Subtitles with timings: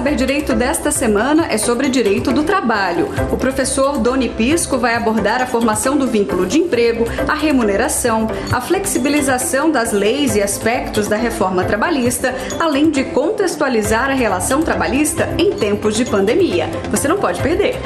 [0.00, 3.10] Saber Direito desta semana é sobre direito do trabalho.
[3.30, 8.62] O professor Doni Pisco vai abordar a formação do vínculo de emprego, a remuneração, a
[8.62, 15.52] flexibilização das leis e aspectos da reforma trabalhista, além de contextualizar a relação trabalhista em
[15.52, 16.70] tempos de pandemia.
[16.90, 17.76] Você não pode perder.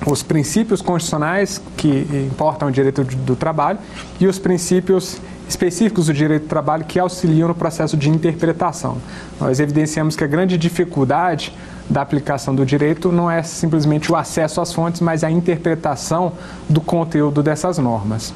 [0.06, 3.80] os princípios constitucionais que importam o direito do trabalho
[4.20, 8.98] e os princípios específicos do direito do trabalho que auxiliam no processo de interpretação.
[9.40, 11.54] Nós evidenciamos que a grande dificuldade
[11.90, 16.34] da aplicação do direito não é simplesmente o acesso às fontes, mas a interpretação
[16.70, 18.34] do conteúdo dessas normas.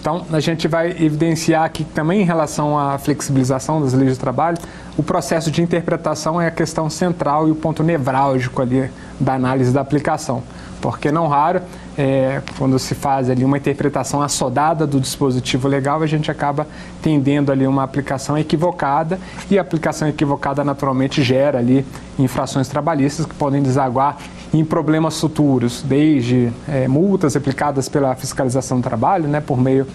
[0.00, 4.58] Então, a gente vai evidenciar aqui também em relação à flexibilização das leis de trabalho,
[4.96, 8.90] o processo de interpretação é a questão central e o ponto nevrálgico ali
[9.20, 10.42] da análise da aplicação,
[10.82, 11.62] porque não raro?
[11.96, 16.66] É, quando se faz ali uma interpretação assodada do dispositivo legal, a gente acaba
[17.00, 19.18] tendendo ali uma aplicação equivocada
[19.50, 21.86] e a aplicação equivocada naturalmente gera ali
[22.18, 24.18] infrações trabalhistas que podem desaguar
[24.52, 29.86] em problemas futuros, desde é, multas aplicadas pela fiscalização do trabalho, né, por meio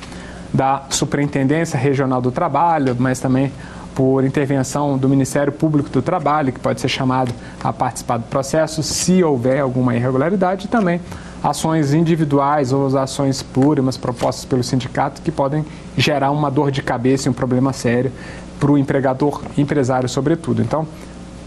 [0.53, 3.51] da Superintendência Regional do Trabalho, mas também
[3.97, 8.83] por intervenção do Ministério Público do Trabalho, que pode ser chamado a participar do processo,
[8.83, 11.01] se houver alguma irregularidade, e também
[11.43, 15.65] ações individuais ou ações plurimas propostas pelo sindicato que podem
[15.97, 18.11] gerar uma dor de cabeça e um problema sério
[18.59, 20.61] para o empregador, empresário sobretudo.
[20.61, 20.87] Então,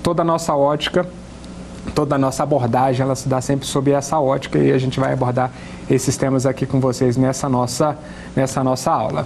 [0.02, 1.06] toda a nossa ótica,
[1.94, 5.12] toda a nossa abordagem, ela se dá sempre sob essa ótica e a gente vai
[5.12, 5.52] abordar
[5.88, 7.96] esses temas aqui com vocês nessa nossa,
[8.34, 9.24] nessa nossa aula.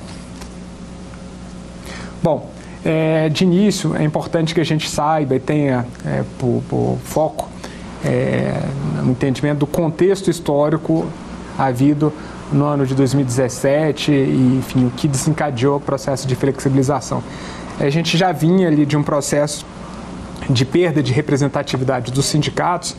[2.23, 2.54] Bom,
[2.85, 7.49] é, de início é importante que a gente saiba e tenha é, por, por foco
[8.05, 8.61] é,
[9.03, 11.07] no entendimento do contexto histórico
[11.59, 12.13] havido
[12.53, 17.23] no ano de 2017 e, enfim, o que desencadeou o processo de flexibilização.
[17.81, 19.65] A gente já vinha ali de um processo
[20.51, 22.95] de perda de representatividade dos sindicatos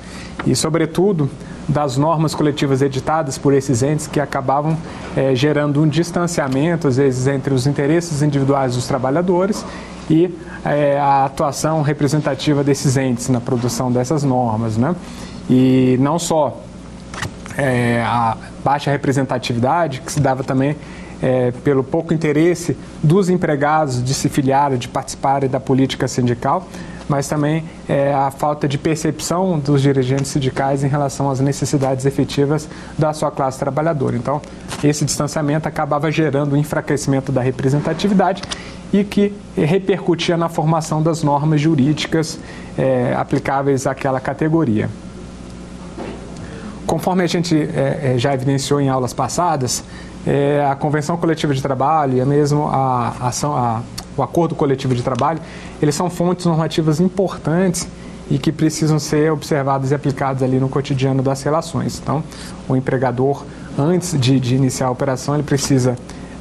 [0.46, 1.30] e, sobretudo,
[1.68, 4.78] das normas coletivas editadas por esses entes que acabavam
[5.16, 9.66] é, gerando um distanciamento, às vezes, entre os interesses individuais dos trabalhadores
[10.10, 10.34] e
[10.64, 14.78] é, a atuação representativa desses entes na produção dessas normas.
[14.78, 14.96] Né?
[15.50, 16.62] E não só
[17.58, 20.76] é, a baixa representatividade, que se dava também
[21.22, 26.68] é, pelo pouco interesse dos empregados de se filiarem, de participarem da política sindical,
[27.08, 32.68] mas também é, a falta de percepção dos dirigentes sindicais em relação às necessidades efetivas
[32.98, 34.16] da sua classe trabalhadora.
[34.16, 34.42] Então,
[34.84, 38.42] esse distanciamento acabava gerando um enfraquecimento da representatividade
[38.92, 42.40] e que repercutia na formação das normas jurídicas
[42.78, 44.90] é, aplicáveis àquela categoria.
[46.86, 49.84] Conforme a gente é, é, já evidenciou em aulas passadas,
[50.26, 53.82] é, a Convenção Coletiva de Trabalho e mesmo a, ação, a,
[54.18, 55.40] o Acordo Coletivo de Trabalho,
[55.82, 57.88] eles são fontes normativas importantes
[58.30, 62.00] e que precisam ser observadas e aplicadas ali no cotidiano das relações.
[62.02, 62.24] Então,
[62.68, 63.44] o empregador,
[63.78, 65.96] antes de, de iniciar a operação, ele precisa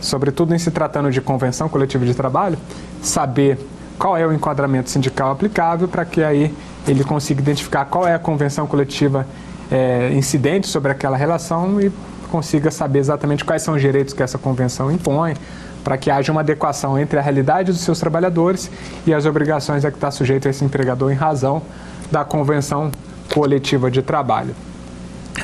[0.05, 2.59] sobretudo em se tratando de convenção coletiva de trabalho,
[3.03, 3.59] saber
[3.99, 6.55] qual é o enquadramento sindical aplicável para que aí
[6.87, 9.27] ele consiga identificar qual é a convenção coletiva
[9.71, 11.91] é, incidente sobre aquela relação e
[12.31, 15.35] consiga saber exatamente quais são os direitos que essa convenção impõe,
[15.85, 18.71] para que haja uma adequação entre a realidade dos seus trabalhadores
[19.07, 21.63] e as obrigações a que está sujeito esse empregador em razão
[22.11, 22.91] da convenção
[23.33, 24.55] coletiva de trabalho.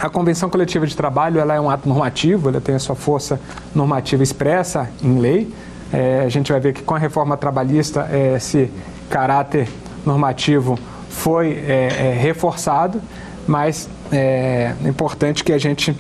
[0.00, 3.38] A convenção coletiva de trabalho ela é um ato normativo, ela tem a sua força
[3.75, 5.52] normativa expressa em lei.
[5.92, 8.70] É, a gente vai ver que com a reforma trabalhista é, esse
[9.10, 9.69] caráter
[10.06, 10.78] normativo
[11.08, 13.02] foi é, é reforçado,
[13.46, 15.94] mas é, é importante que a gente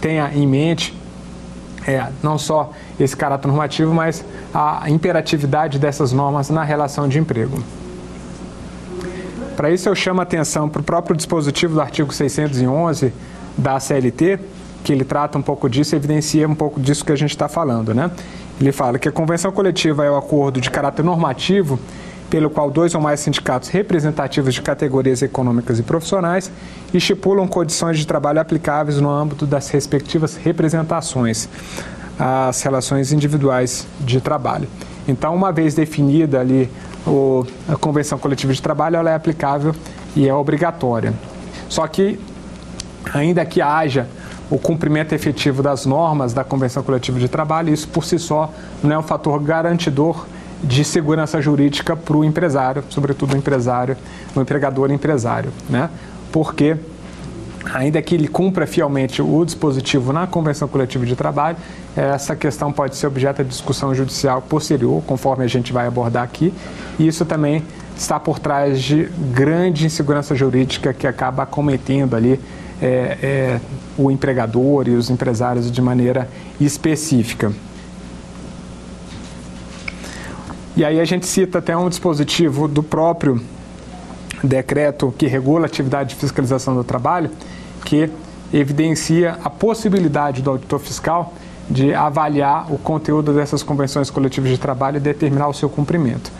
[0.00, 0.99] tenha em mente
[1.86, 7.62] é, não só esse caráter normativo, mas a imperatividade dessas normas na relação de emprego.
[9.56, 13.12] Para isso, eu chamo a atenção para o próprio dispositivo do artigo 611
[13.58, 14.38] da CLT,
[14.82, 17.92] que ele trata um pouco disso evidencia um pouco disso que a gente está falando.
[17.94, 18.10] Né?
[18.60, 21.78] Ele fala que a convenção coletiva é o acordo de caráter normativo
[22.30, 26.50] pelo qual dois ou mais sindicatos representativos de categorias econômicas e profissionais
[26.94, 31.48] estipulam condições de trabalho aplicáveis no âmbito das respectivas representações
[32.18, 34.68] às relações individuais de trabalho.
[35.08, 36.70] Então, uma vez definida ali
[37.06, 39.74] o, a convenção coletiva de trabalho, ela é aplicável
[40.14, 41.12] e é obrigatória.
[41.68, 42.20] Só que,
[43.12, 44.06] ainda que haja
[44.50, 48.92] o cumprimento efetivo das normas da convenção coletiva de trabalho, isso por si só não
[48.92, 50.26] é um fator garantidor
[50.62, 53.96] de segurança jurídica para o empresário, sobretudo o empresário,
[54.34, 55.88] o empregador empresário, né?
[56.30, 56.76] Porque
[57.72, 61.56] ainda que ele cumpra fielmente o dispositivo na convenção coletiva de trabalho,
[61.96, 66.52] essa questão pode ser objeto de discussão judicial posterior, conforme a gente vai abordar aqui,
[66.98, 67.62] e isso também
[67.96, 72.40] está por trás de grande insegurança jurídica que acaba cometendo ali
[72.80, 73.60] é, é,
[73.98, 76.28] o empregador e os empresários de maneira
[76.58, 77.52] específica.
[80.76, 83.40] E aí a gente cita até um dispositivo do próprio
[84.42, 87.30] decreto que regula a atividade de fiscalização do trabalho,
[87.84, 88.10] que
[88.52, 91.34] evidencia a possibilidade do auditor fiscal
[91.68, 96.30] de avaliar o conteúdo dessas convenções coletivas de trabalho e determinar o seu cumprimento.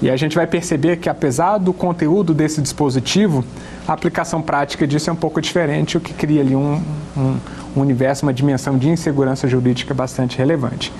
[0.00, 3.44] E a gente vai perceber que, apesar do conteúdo desse dispositivo,
[3.86, 6.80] a aplicação prática disso é um pouco diferente, o que cria ali um,
[7.16, 7.36] um,
[7.74, 10.92] universo, uma dimensão de insegurança jurídica bastante relevante.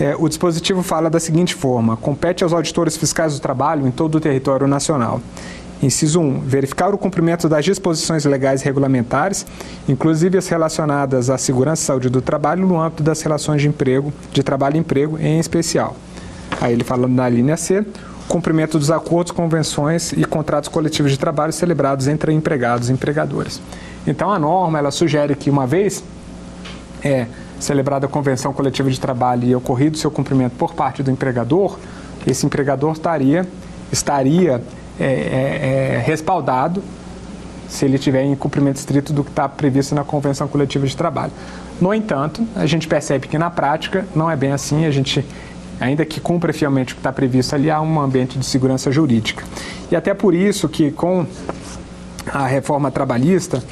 [0.00, 4.14] É, o dispositivo fala da seguinte forma: compete aos auditores fiscais do trabalho em todo
[4.14, 5.20] o território nacional.
[5.82, 6.40] Inciso 1.
[6.40, 9.46] Verificar o cumprimento das disposições legais e regulamentares,
[9.88, 14.12] inclusive as relacionadas à segurança e saúde do trabalho, no âmbito das relações de emprego,
[14.32, 15.96] de trabalho e emprego em especial.
[16.60, 17.84] Aí ele fala na linha C,
[18.28, 23.60] cumprimento dos acordos, convenções e contratos coletivos de trabalho celebrados entre empregados e empregadores.
[24.06, 26.04] Então a norma ela sugere que uma vez
[27.02, 27.26] é,
[27.60, 31.78] celebrada a convenção coletiva de trabalho e ocorrido seu cumprimento por parte do empregador,
[32.26, 33.46] esse empregador estaria,
[33.92, 34.62] estaria
[34.98, 36.82] é, é, é, respaldado
[37.68, 41.32] se ele tiver em cumprimento estrito do que está previsto na convenção coletiva de trabalho.
[41.80, 45.24] No entanto, a gente percebe que na prática não é bem assim, a gente
[45.80, 49.44] ainda que cumpra fielmente o que está previsto ali, há um ambiente de segurança jurídica.
[49.90, 51.26] E até por isso que com
[52.26, 53.62] a reforma trabalhista,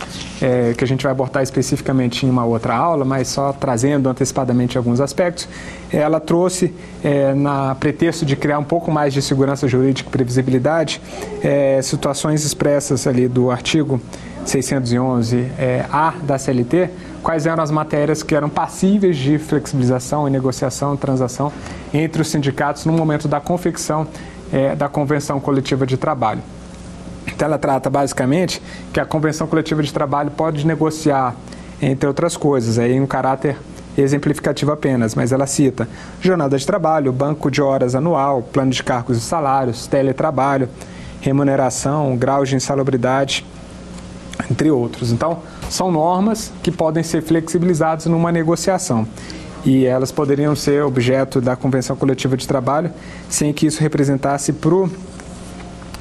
[0.40, 4.78] é, que a gente vai abordar especificamente em uma outra aula, mas só trazendo antecipadamente
[4.78, 5.48] alguns aspectos,
[5.92, 6.72] ela trouxe,
[7.02, 11.00] é, na pretexto de criar um pouco mais de segurança jurídica e previsibilidade,
[11.42, 14.00] é, situações expressas ali do artigo
[14.44, 15.86] 611A é,
[16.22, 16.90] da CLT,
[17.22, 21.52] quais eram as matérias que eram passíveis de flexibilização e negociação, transação
[21.92, 24.06] entre os sindicatos no momento da confecção
[24.52, 26.40] é, da convenção coletiva de trabalho.
[27.34, 28.60] Então, ela trata basicamente
[28.92, 31.34] que a convenção coletiva de trabalho pode negociar,
[31.80, 33.56] entre outras coisas, aí em um caráter
[33.96, 35.88] exemplificativo apenas, mas ela cita
[36.20, 40.68] jornada de trabalho, banco de horas anual, plano de cargos e salários, teletrabalho,
[41.20, 43.44] remuneração, grau de insalubridade,
[44.50, 45.10] entre outros.
[45.10, 49.06] Então, são normas que podem ser flexibilizadas numa negociação
[49.64, 52.90] e elas poderiam ser objeto da convenção coletiva de trabalho
[53.28, 54.90] sem que isso representasse para o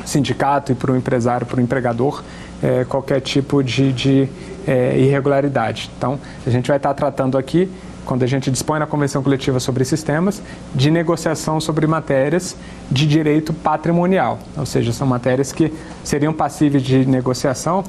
[0.07, 2.23] sindicato e para o empresário, para o empregador,
[2.63, 4.29] é, qualquer tipo de, de
[4.65, 5.91] é, irregularidade.
[5.97, 7.69] Então, a gente vai estar tratando aqui,
[8.05, 10.41] quando a gente dispõe na convenção coletiva sobre esses temas,
[10.73, 12.55] de negociação sobre matérias
[12.89, 15.73] de direito patrimonial, ou seja, são matérias que
[16.05, 17.83] seriam passíveis de negociação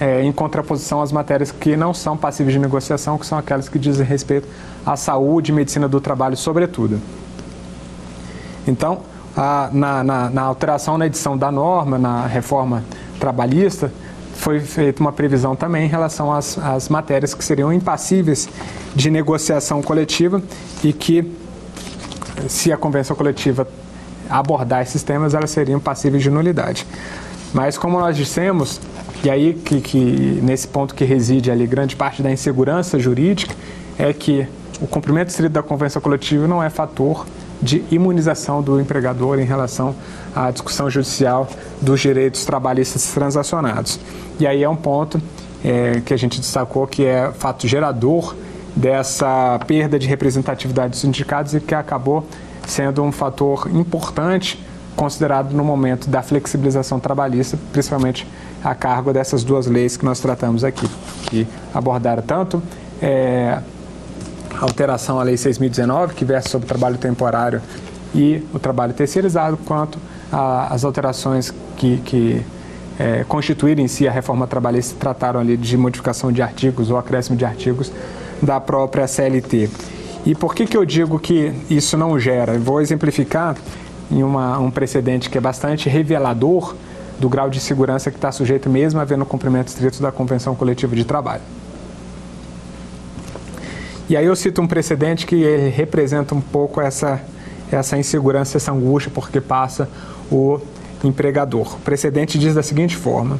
[0.00, 3.78] é, em contraposição às matérias que não são passíveis de negociação, que são aquelas que
[3.78, 4.48] dizem respeito
[4.84, 6.98] à saúde e medicina do trabalho, sobretudo.
[8.66, 9.02] Então,
[9.36, 12.84] a, na, na, na alteração na edição da norma, na reforma
[13.18, 13.92] trabalhista,
[14.34, 18.48] foi feita uma previsão também em relação às, às matérias que seriam impassíveis
[18.94, 20.42] de negociação coletiva
[20.82, 21.30] e que,
[22.48, 23.68] se a convenção coletiva
[24.28, 26.86] abordar esses temas, elas seriam passíveis de nulidade.
[27.52, 28.80] Mas, como nós dissemos,
[29.22, 33.54] E aí que, que nesse ponto que reside ali grande parte da insegurança jurídica
[33.98, 34.46] é que
[34.80, 37.26] o cumprimento estrito da convenção coletiva não é fator
[37.62, 39.94] de imunização do empregador em relação
[40.34, 41.48] à discussão judicial
[41.80, 44.00] dos direitos trabalhistas transacionados.
[44.38, 45.20] E aí é um ponto
[45.64, 48.34] é, que a gente destacou que é fato gerador
[48.74, 52.24] dessa perda de representatividade dos sindicatos e que acabou
[52.66, 54.64] sendo um fator importante
[54.96, 58.26] considerado no momento da flexibilização trabalhista, principalmente
[58.62, 60.86] a cargo dessas duas leis que nós tratamos aqui,
[61.22, 62.62] que abordaram tanto
[63.00, 63.58] é,
[64.60, 67.60] alteração à Lei 6.019, que versa sobre o trabalho temporário
[68.14, 69.98] e o trabalho terceirizado, quanto
[70.32, 72.42] as alterações que, que
[72.98, 77.36] é, constituíram em si a reforma trabalhista trataram ali de modificação de artigos ou acréscimo
[77.36, 77.90] de artigos
[78.42, 79.70] da própria CLT.
[80.26, 82.58] E por que, que eu digo que isso não gera?
[82.58, 83.56] Vou exemplificar
[84.10, 86.74] em uma, um precedente que é bastante revelador
[87.18, 91.04] do grau de segurança que está sujeito mesmo havendo cumprimento estrito da Convenção Coletiva de
[91.04, 91.42] Trabalho.
[94.10, 97.20] E aí eu cito um precedente que representa um pouco essa,
[97.70, 99.88] essa insegurança, essa angústia, porque passa
[100.28, 100.58] o
[101.04, 101.76] empregador.
[101.76, 103.38] O precedente diz da seguinte forma: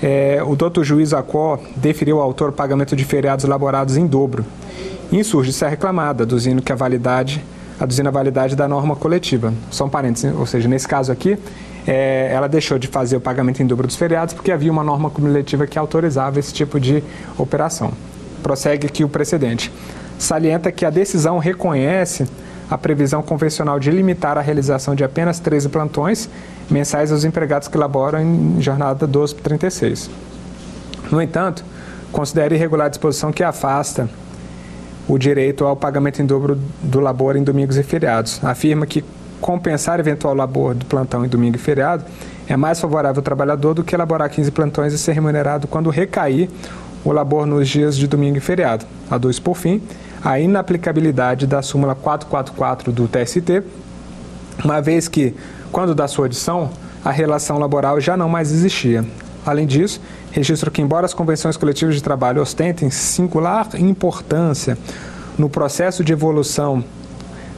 [0.00, 4.46] é, o doutor juiz Acó deferiu ao autor o pagamento de feriados elaborados em dobro.
[5.10, 7.44] Insurge-se a reclamada, aduzindo que a validade
[7.80, 9.52] aduzindo a validade da norma coletiva.
[9.68, 11.36] São parênteses, ou seja, nesse caso aqui,
[11.88, 15.10] é, ela deixou de fazer o pagamento em dobro dos feriados porque havia uma norma
[15.10, 17.02] coletiva que autorizava esse tipo de
[17.36, 17.92] operação.
[18.44, 19.72] Prossegue aqui o precedente.
[20.18, 22.26] Salienta que a decisão reconhece
[22.70, 26.28] a previsão convencional de limitar a realização de apenas 13 plantões
[26.70, 30.10] mensais aos empregados que laboram em jornada 12 por 36.
[31.10, 31.64] No entanto,
[32.10, 34.08] considera irregular a disposição que afasta
[35.06, 38.42] o direito ao pagamento em dobro do labor em domingos e feriados.
[38.42, 39.04] Afirma que
[39.40, 42.04] compensar eventual labor do plantão em domingo e feriado
[42.48, 46.48] é mais favorável ao trabalhador do que elaborar 15 plantões e ser remunerado quando recair
[47.04, 48.86] o labor nos dias de domingo e feriado.
[49.10, 49.82] Aduz, por fim,
[50.22, 53.62] a inaplicabilidade da súmula 444 do TST,
[54.64, 55.34] uma vez que,
[55.70, 56.70] quando da sua edição,
[57.04, 59.04] a relação laboral já não mais existia.
[59.44, 60.00] Além disso,
[60.32, 64.78] registro que, embora as convenções coletivas de trabalho ostentem singular importância
[65.38, 66.82] no processo de evolução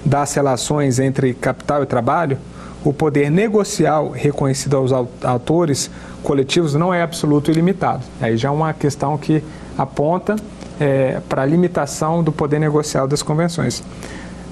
[0.04, 2.38] das relações entre capital e trabalho,
[2.86, 5.90] o poder negocial reconhecido aos autores
[6.22, 8.04] coletivos não é absoluto e limitado.
[8.20, 9.42] Aí já é uma questão que
[9.76, 10.36] aponta
[10.78, 13.82] é, para a limitação do poder negocial das convenções.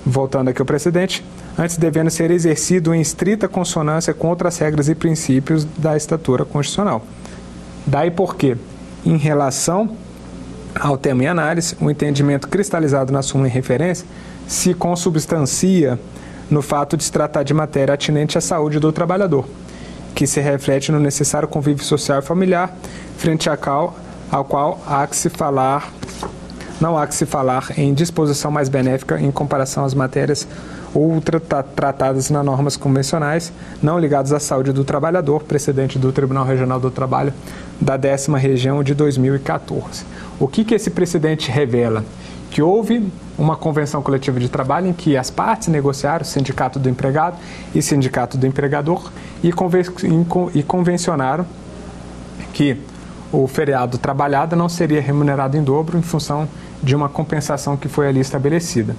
[0.04, 1.24] Voltando aqui ao precedente,
[1.56, 7.02] antes devendo ser exercido em estrita consonância com outras regras e princípios da estatura constitucional.
[7.86, 8.56] Daí porque,
[9.06, 9.96] em relação
[10.74, 14.04] ao tema em análise, o entendimento cristalizado na súmula em referência
[14.48, 16.00] se consubstancia
[16.50, 19.46] no fato de se tratar de matéria atinente à saúde do trabalhador,
[20.14, 22.76] que se reflete no necessário convívio social e familiar,
[23.16, 23.58] frente a
[24.30, 25.92] ao qual há que se falar,
[26.80, 30.46] não há que se falar em disposição mais benéfica em comparação às matérias
[30.94, 36.78] outra tratadas nas normas convencionais não ligadas à saúde do trabalhador, precedente do Tribunal Regional
[36.78, 37.34] do Trabalho
[37.80, 40.04] da décima região de 2014.
[40.38, 42.04] O que, que esse precedente revela?
[42.54, 47.36] Que houve uma convenção coletiva de trabalho em que as partes negociaram, sindicato do empregado
[47.74, 49.10] e sindicato do empregador,
[49.42, 49.82] e, conven
[50.54, 51.44] e convencionaram
[52.52, 52.76] que
[53.32, 56.48] o feriado trabalhado não seria remunerado em dobro em função
[56.80, 58.94] de uma compensação que foi ali estabelecida.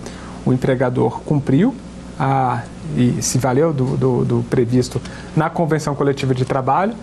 [0.45, 1.73] O empregador cumpriu
[2.19, 2.61] a,
[2.97, 5.01] e se valeu do, do, do previsto
[5.33, 6.93] na Convenção Coletiva de Trabalho,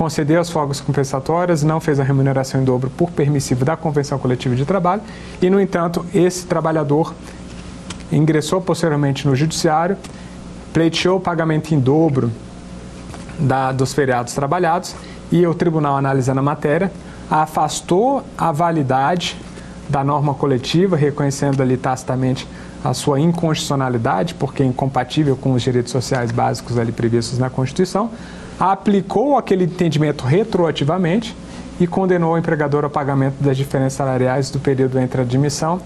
[0.00, 4.54] concedeu as folgas compensatórias, não fez a remuneração em dobro por permissivo da Convenção Coletiva
[4.56, 5.02] de Trabalho
[5.42, 7.14] e, no entanto, esse trabalhador
[8.10, 9.98] ingressou posteriormente no Judiciário,
[10.72, 12.32] pleiteou o pagamento em dobro
[13.38, 14.96] da, dos feriados trabalhados
[15.30, 16.90] e o Tribunal, analisando a matéria,
[17.30, 19.36] afastou a validade
[19.86, 22.48] da norma coletiva, reconhecendo ali tacitamente
[22.82, 28.10] a sua inconstitucionalidade, porque é incompatível com os direitos sociais básicos ali previstos na Constituição,
[28.60, 31.34] aplicou aquele entendimento retroativamente
[31.80, 35.80] e condenou o empregador ao pagamento das diferenças salariais do período entre a admissão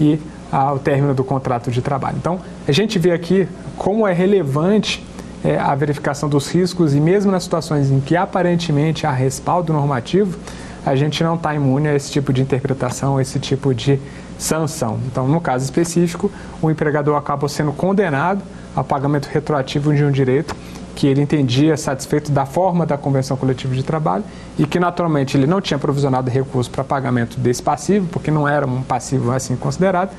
[0.00, 0.16] e
[0.52, 2.16] ao término do contrato de trabalho.
[2.18, 5.04] Então, a gente vê aqui como é relevante
[5.44, 10.38] é, a verificação dos riscos e mesmo nas situações em que aparentemente há respaldo normativo,
[10.86, 13.98] a gente não está imune a esse tipo de interpretação, a esse tipo de
[14.38, 15.00] sanção.
[15.06, 16.30] Então, no caso específico,
[16.62, 18.40] o empregador acaba sendo condenado
[18.74, 20.54] ao pagamento retroativo de um direito
[20.94, 24.24] que ele entendia satisfeito da forma da convenção coletiva de trabalho
[24.58, 28.66] e que naturalmente ele não tinha provisionado recurso para pagamento desse passivo, porque não era
[28.66, 30.10] um passivo assim considerado,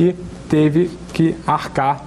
[0.00, 0.14] e
[0.48, 2.02] teve que arcar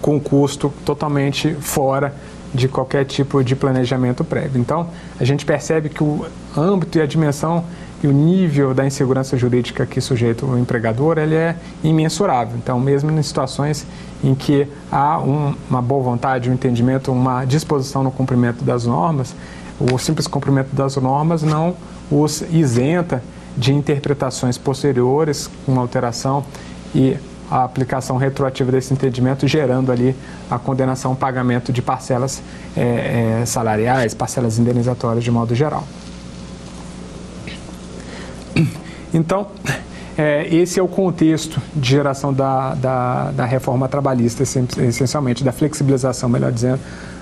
[0.00, 2.14] com um custo totalmente fora
[2.54, 4.60] de qualquer tipo de planejamento prévio.
[4.60, 7.64] Então, a gente percebe que o âmbito e a dimensão
[8.02, 12.56] e o nível da insegurança jurídica que sujeita o empregador ele é imensurável.
[12.56, 13.86] Então, mesmo em situações
[14.22, 19.34] em que há um, uma boa vontade, um entendimento, uma disposição no cumprimento das normas,
[19.78, 21.74] o simples cumprimento das normas não
[22.10, 23.22] os isenta
[23.56, 26.44] de interpretações posteriores com alteração
[26.94, 27.16] e
[27.50, 30.14] a aplicação retroativa desse entendimento, gerando ali
[30.50, 32.42] a condenação pagamento de parcelas
[32.76, 35.84] é, é, salariais, parcelas indenizatórias de modo geral.
[39.12, 39.48] Então,
[40.16, 46.28] é, esse é o contexto de geração da, da, da, reforma trabalhista, essencialmente, da flexibilização,
[46.28, 46.80] melhor dizendo,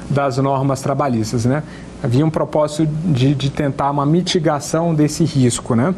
[0.08, 1.44] das normas trabalhistas.
[1.44, 1.62] Né?
[2.02, 5.74] Havia um propósito de, de tentar uma mitigação desse risco.
[5.74, 5.94] Né?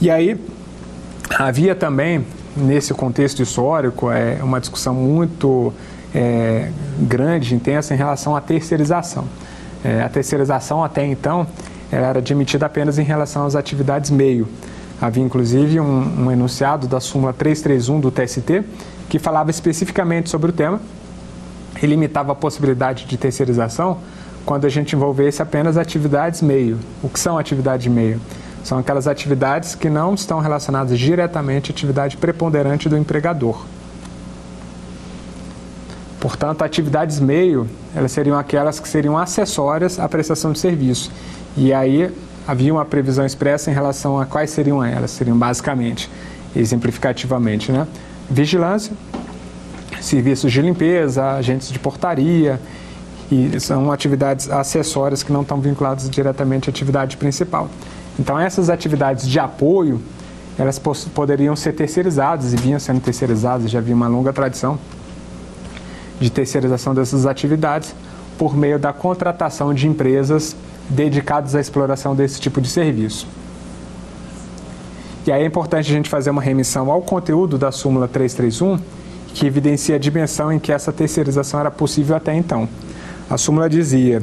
[0.00, 0.38] E aí,
[1.38, 2.24] havia também
[2.56, 5.72] nesse contexto histórico, é uma discussão muito
[6.14, 9.24] é, grande, intensa em relação à terceirização.
[9.84, 11.46] É, a terceirização, até então,
[11.90, 14.48] era admitida apenas em relação às atividades meio.
[15.00, 18.64] Havia, inclusive, um, um enunciado da súmula 331 do TST
[19.08, 20.80] que falava especificamente sobre o tema
[21.82, 23.98] e limitava a possibilidade de terceirização
[24.44, 26.78] quando a gente envolvesse apenas atividades meio.
[27.02, 28.20] O que são atividades meio?
[28.62, 33.64] São aquelas atividades que não estão relacionadas diretamente à atividade preponderante do empregador.
[36.18, 41.12] Portanto, atividades meio, elas seriam aquelas que seriam acessórias à prestação de serviço.
[41.54, 42.10] E aí
[42.46, 45.10] havia uma previsão expressa em relação a quais seriam elas.
[45.10, 46.10] Seriam basicamente,
[46.54, 47.86] exemplificativamente, né?
[48.30, 48.92] vigilância,
[50.00, 52.60] serviços de limpeza, agentes de portaria,
[53.30, 57.68] e são atividades acessórias que não estão vinculadas diretamente à atividade principal.
[58.18, 60.00] Então essas atividades de apoio,
[60.58, 64.78] elas poderiam ser terceirizadas e vinham sendo terceirizadas, já havia uma longa tradição
[66.20, 67.94] de terceirização dessas atividades
[68.38, 70.54] por meio da contratação de empresas
[70.88, 73.26] dedicadas à exploração desse tipo de serviço.
[75.26, 78.78] E aí é importante a gente fazer uma remissão ao conteúdo da súmula 331,
[79.32, 82.68] que evidencia a dimensão em que essa terceirização era possível até então.
[83.28, 84.22] A súmula dizia,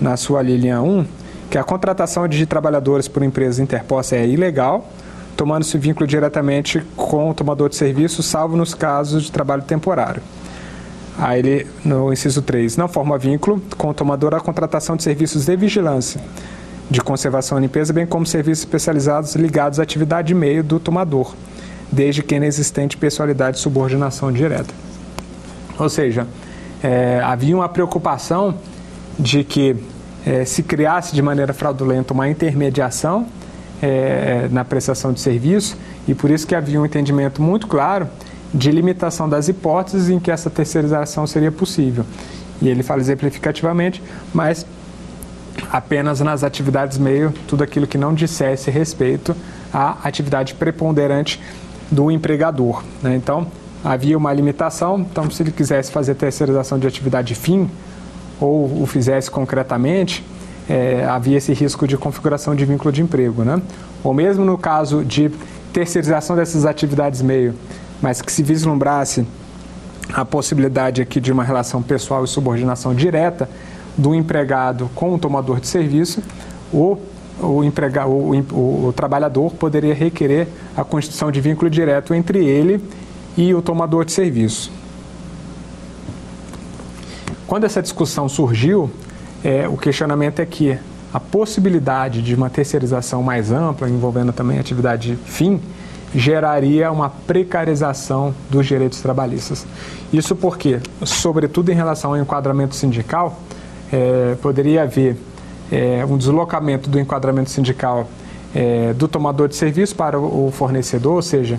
[0.00, 1.04] na sua linha 1,
[1.50, 4.90] que a contratação de trabalhadores por empresas interpostas é ilegal,
[5.36, 10.22] tomando-se vínculo diretamente com o tomador de serviço, salvo nos casos de trabalho temporário.
[11.18, 15.46] Aí ele, no inciso 3, não forma vínculo com o tomador a contratação de serviços
[15.46, 16.20] de vigilância,
[16.88, 21.34] de conservação e limpeza, bem como serviços especializados ligados à atividade de meio do tomador,
[21.90, 24.72] desde que inexistente pessoalidade de subordinação direta.
[25.76, 26.26] Ou seja,
[26.82, 28.54] é, havia uma preocupação
[29.18, 29.74] de que
[30.24, 33.26] é, se criasse de maneira fraudulenta uma intermediação
[33.82, 35.76] é, na prestação de serviço
[36.06, 38.08] e por isso que havia um entendimento muito claro
[38.52, 42.04] de limitação das hipóteses em que essa terceirização seria possível.
[42.60, 44.66] E ele fala exemplificativamente, mas
[45.70, 49.34] apenas nas atividades meio, tudo aquilo que não dissesse respeito
[49.72, 51.40] à atividade preponderante
[51.90, 52.82] do empregador.
[53.02, 53.16] Né?
[53.16, 53.46] Então,
[53.84, 57.70] havia uma limitação, então se ele quisesse fazer terceirização de atividade fim,
[58.40, 60.24] ou o fizesse concretamente,
[60.68, 63.42] é, havia esse risco de configuração de vínculo de emprego.
[63.42, 63.60] Né?
[64.04, 65.30] Ou mesmo no caso de
[65.72, 67.54] terceirização dessas atividades meio,
[68.00, 69.26] mas que se vislumbrasse
[70.12, 73.48] a possibilidade aqui de uma relação pessoal e subordinação direta
[73.96, 76.22] do empregado com o tomador de serviço,
[76.72, 76.96] o,
[77.40, 82.82] o, emprega, o, o, o trabalhador poderia requerer a constituição de vínculo direto entre ele
[83.36, 84.70] e o tomador de serviço.
[87.46, 88.90] Quando essa discussão surgiu,
[89.42, 90.78] é, o questionamento é que
[91.12, 95.60] a possibilidade de uma terceirização mais ampla, envolvendo também atividade fim,
[96.14, 99.66] geraria uma precarização dos direitos trabalhistas.
[100.12, 103.38] Isso porque, sobretudo em relação ao enquadramento sindical,
[103.92, 105.16] é, poderia haver
[105.70, 108.08] é, um deslocamento do enquadramento sindical
[108.54, 111.58] é, do tomador de serviço para o fornecedor, ou seja,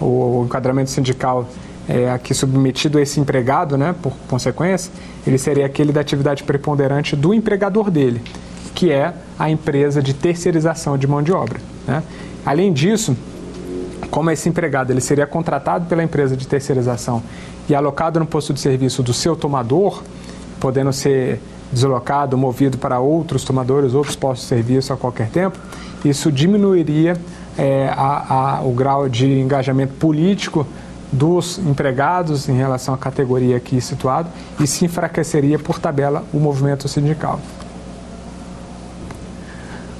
[0.00, 1.46] o, enquadramento sindical
[1.88, 4.90] é, aqui submetido a esse empregado, né, por consequência,
[5.26, 8.22] ele seria aquele da atividade preponderante do empregador dele,
[8.74, 11.60] que é a empresa de terceirização de mão de obra.
[11.86, 12.02] Né?
[12.44, 13.16] Além disso,
[14.10, 17.22] como esse empregado ele seria contratado pela empresa de terceirização
[17.68, 20.02] e alocado no posto de serviço do seu tomador,
[20.58, 21.40] podendo ser
[21.72, 25.58] deslocado, movido para outros tomadores, outros postos de serviço a qualquer tempo,
[26.04, 27.16] isso diminuiria
[27.56, 30.66] é, a, a, o grau de engajamento político
[31.12, 36.88] dos empregados em relação à categoria aqui situado e se enfraqueceria por tabela o movimento
[36.88, 37.40] sindical.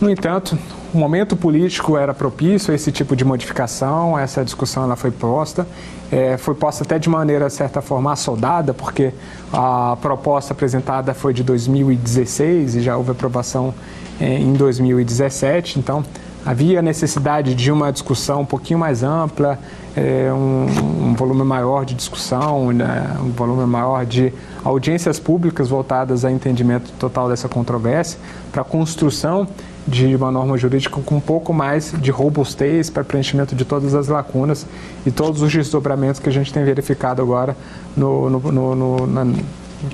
[0.00, 0.56] No entanto,
[0.92, 5.66] o momento político era propício a esse tipo de modificação, essa discussão ela foi posta,
[6.10, 9.12] é, foi posta até de maneira, de certa forma, soldada, porque
[9.52, 13.72] a proposta apresentada foi de 2016 e já houve aprovação
[14.20, 16.04] é, em 2017, então
[16.44, 19.58] havia necessidade de uma discussão um pouquinho mais ampla,
[19.96, 24.32] é, um, um, volume maior de discussão, né, um volume maior de
[24.64, 28.18] audiências públicas voltadas a entendimento total dessa controvérsia,
[28.52, 29.46] para a construção
[29.86, 34.08] de uma norma jurídica com um pouco mais de robustez para preenchimento de todas as
[34.08, 34.66] lacunas
[35.04, 37.56] e todos os desdobramentos que a gente tem verificado agora
[37.96, 39.26] no, no, no, na,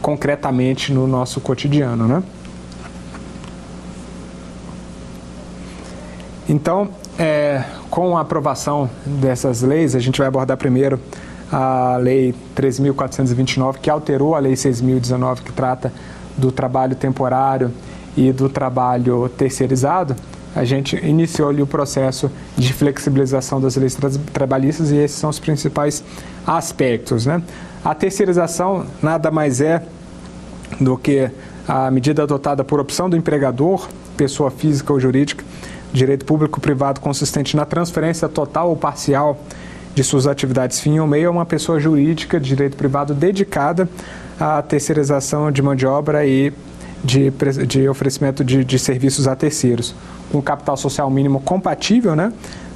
[0.03, 2.07] concretamente no nosso cotidiano.
[2.07, 2.23] Né?
[6.49, 11.01] Então, é, com a aprovação dessas leis, a gente vai abordar primeiro
[11.51, 15.93] a Lei 13.429, que alterou a Lei 6.019, que trata
[16.37, 17.73] do trabalho temporário
[18.17, 20.15] e do trabalho terceirizado.
[20.55, 25.29] A gente iniciou ali o processo de flexibilização das leis tra trabalhistas e esses são
[25.29, 26.03] os principais
[26.47, 27.27] aspectos.
[27.27, 27.43] Né?
[27.85, 29.83] A terceirização nada mais é
[30.81, 31.31] do que
[31.69, 35.45] a medida adotada por opção do empregador, pessoa física ou jurídica,
[35.93, 39.39] direito público-privado consistente na transferência total ou parcial
[39.95, 43.89] de suas atividades fim ou meio a uma pessoa jurídica de direito privado dedicada
[44.39, 46.53] à terceirização de mão de obra e
[47.03, 47.33] de,
[47.67, 49.95] de oferecimento de, de serviços a terceiros,
[50.31, 52.33] com capital social mínimo compatível, né?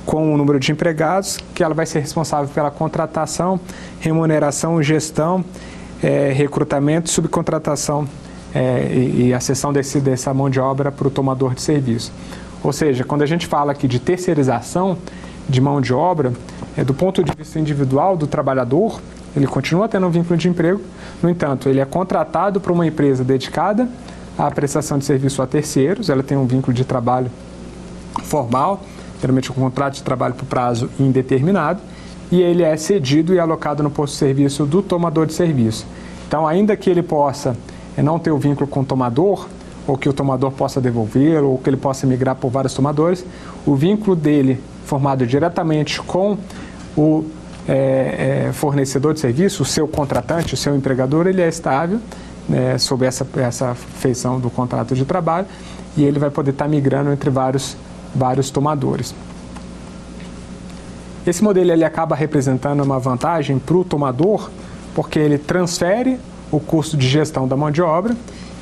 [0.07, 3.61] com o número de empregados, que ela vai ser responsável pela contratação,
[4.01, 5.44] remuneração, gestão,
[6.03, 8.09] é, recrutamento, subcontratação
[8.55, 12.12] é, e, e a cessão desse, dessa mão de obra para o tomador de serviço.
[12.62, 14.99] Ou seja, quando a gente fala aqui de terceirização
[15.49, 16.33] de mão de obra,
[16.77, 19.01] é do ponto de vista individual do trabalhador,
[19.35, 20.81] ele continua tendo um vínculo de emprego,
[21.23, 23.88] no entanto, ele é contratado por uma empresa dedicada
[24.37, 27.31] à prestação de serviço a terceiros, ela tem um vínculo de trabalho
[28.25, 28.83] formal,
[29.20, 31.81] geralmente um contrato de trabalho por prazo indeterminado,
[32.31, 35.87] e ele é cedido e alocado no posto de serviço do tomador de serviço.
[36.27, 37.57] Então, ainda que ele possa
[37.96, 39.49] é, não ter o vínculo com o tomador,
[39.86, 43.24] ou que o tomador possa devolver, ou que ele possa migrar por vários tomadores,
[43.66, 46.36] o vínculo dele formado diretamente com
[46.96, 47.24] o
[47.68, 52.00] é, é, fornecedor de serviço, o seu contratante, o seu empregador, ele é estável
[52.48, 55.46] né, sob essa, essa feição do contrato de trabalho
[55.96, 57.76] e ele vai poder estar migrando entre vários,
[58.14, 59.14] vários tomadores.
[61.26, 64.50] Esse modelo ele acaba representando uma vantagem para o tomador,
[64.94, 66.18] porque ele transfere
[66.50, 68.16] o custo de gestão da mão de obra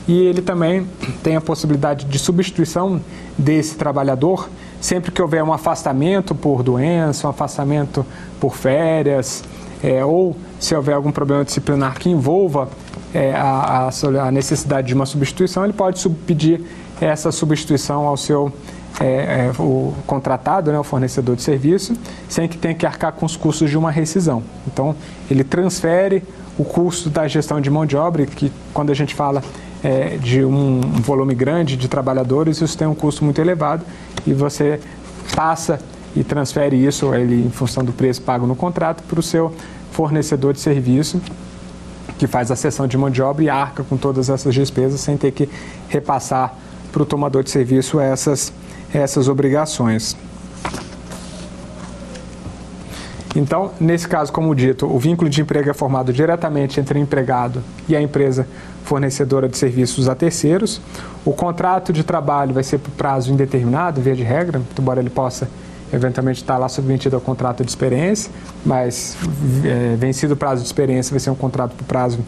[0.08, 0.86] e ele também
[1.22, 3.00] tem a possibilidade de substituição
[3.36, 4.48] desse trabalhador
[4.80, 8.04] sempre que houver um afastamento por doença, um afastamento
[8.40, 9.44] por férias,
[9.82, 12.68] é, ou se houver algum problema disciplinar que envolva
[13.14, 13.90] é, a,
[14.22, 16.62] a, necessidade de uma substituição, ele pode pedir
[17.00, 18.52] essa substituição ao seu
[19.00, 21.94] é, é, o contratado, né, o fornecedor de serviço,
[22.28, 24.42] sem que tenha que arcar com os custos de uma rescisão.
[24.66, 24.94] Então,
[25.30, 26.24] ele transfere
[26.58, 29.42] o custo da gestão de mão de obra, que quando a gente fala
[29.82, 33.84] é, de um volume grande de trabalhadores, isso tem um custo muito elevado
[34.26, 34.80] e você
[35.34, 35.78] passa
[36.16, 39.54] e transfere isso, ele, em função do preço pago no contrato, para o seu
[39.92, 41.20] fornecedor de serviço,
[42.18, 45.16] que faz a cessão de mão de obra e arca com todas essas despesas sem
[45.16, 45.48] ter que
[45.88, 46.54] repassar
[46.90, 48.52] para o tomador de serviço essas,
[48.92, 50.16] essas obrigações.
[53.38, 57.62] Então, nesse caso, como dito, o vínculo de emprego é formado diretamente entre o empregado
[57.88, 58.48] e a empresa
[58.82, 60.80] fornecedora de serviços a terceiros.
[61.24, 65.48] O contrato de trabalho vai ser por prazo indeterminado, via de regra, embora ele possa
[65.92, 68.28] eventualmente estar lá submetido ao contrato de experiência,
[68.66, 69.16] mas
[69.64, 72.18] é, vencido o prazo de experiência vai ser um contrato por prazo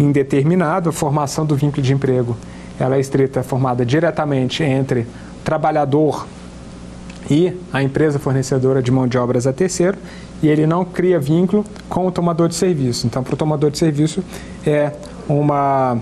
[0.00, 0.88] indeterminado.
[0.88, 2.36] A formação do vínculo de emprego
[2.76, 5.06] ela é estrita, formada diretamente entre
[5.44, 6.26] trabalhador
[7.30, 9.96] e a empresa fornecedora de mão de obras a terceiro,
[10.42, 13.06] e ele não cria vínculo com o tomador de serviço.
[13.06, 14.24] Então, para o tomador de serviço
[14.66, 14.92] é
[15.28, 15.98] uma,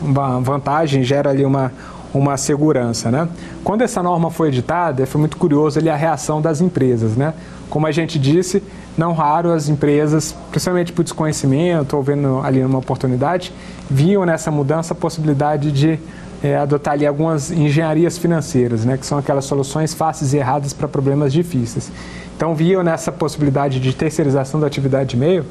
[0.00, 1.70] uma vantagem, gera ali uma,
[2.14, 3.10] uma segurança.
[3.10, 3.28] Né?
[3.62, 7.14] Quando essa norma foi editada, foi muito curioso ali a reação das empresas.
[7.14, 7.34] Né?
[7.68, 8.62] Como a gente disse,
[8.96, 13.52] não raro as empresas, principalmente por desconhecimento ou vendo ali uma oportunidade,
[13.90, 15.98] viam nessa mudança a possibilidade de
[16.42, 20.88] é, adotar ali algumas engenharias financeiras, né, que são aquelas soluções fáceis e erradas para
[20.88, 21.92] problemas difíceis.
[22.36, 25.44] Então, viam nessa possibilidade de terceirização da atividade de meio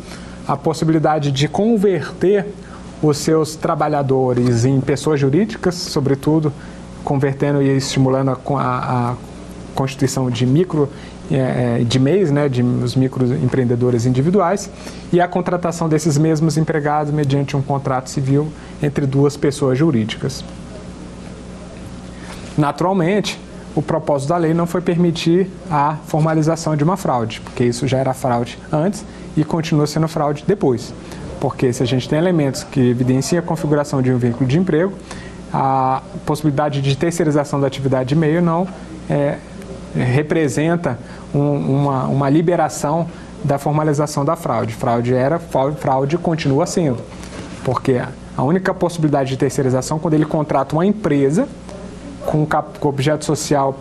[0.47, 2.47] a possibilidade de converter
[3.03, 6.51] os seus trabalhadores em pessoas jurídicas, sobretudo,
[7.03, 9.15] convertendo e estimulando a, a, a
[9.75, 10.89] constituição de micro
[11.31, 14.69] é, é de MEIs, né, de os microempreendedores individuais,
[15.13, 18.47] e a contratação desses mesmos empregados mediante um contrato civil
[18.81, 20.43] entre duas pessoas jurídicas.
[22.59, 23.39] Naturalmente,
[23.73, 27.97] o propósito da lei não foi permitir a formalização de uma fraude, porque isso já
[27.97, 29.05] era fraude antes
[29.37, 30.93] e continua sendo fraude depois.
[31.39, 34.91] Porque se a gente tem elementos que evidenciam a configuração de um vínculo de emprego,
[35.53, 38.67] a possibilidade de terceirização da atividade de meio não
[39.09, 39.37] é,
[39.95, 40.99] representa
[41.33, 43.07] um, uma, uma liberação
[43.41, 44.73] da formalização da fraude.
[44.73, 47.01] Fraude era, fraude continua sendo.
[47.63, 48.01] Porque
[48.35, 51.47] a única possibilidade de terceirização é quando ele contrata uma empresa
[52.25, 53.77] com, com objeto social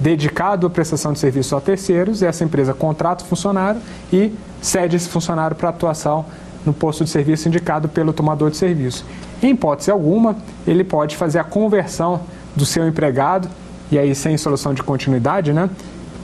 [0.00, 3.80] dedicado à prestação de serviço a terceiros, e essa empresa contrata o funcionário
[4.12, 6.24] e cede esse funcionário para atuação
[6.64, 9.04] no posto de serviço indicado pelo tomador de serviço.
[9.42, 12.20] Em hipótese alguma, ele pode fazer a conversão
[12.54, 13.48] do seu empregado,
[13.90, 15.70] e aí sem solução de continuidade, né?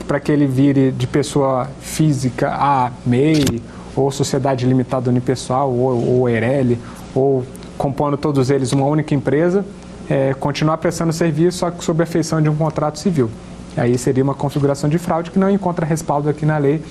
[0.06, 3.62] Para que ele vire de pessoa física a MEI,
[3.96, 6.78] ou Sociedade Limitada Unipessoal, ou, ou ERELI,
[7.14, 7.44] ou
[7.78, 9.64] compondo todos eles uma única empresa,
[10.08, 13.30] é, continuar prestando serviço só sob a feição de um contrato civil.
[13.76, 16.82] Aí seria uma configuração de fraude que não encontra respaldo aqui na Lei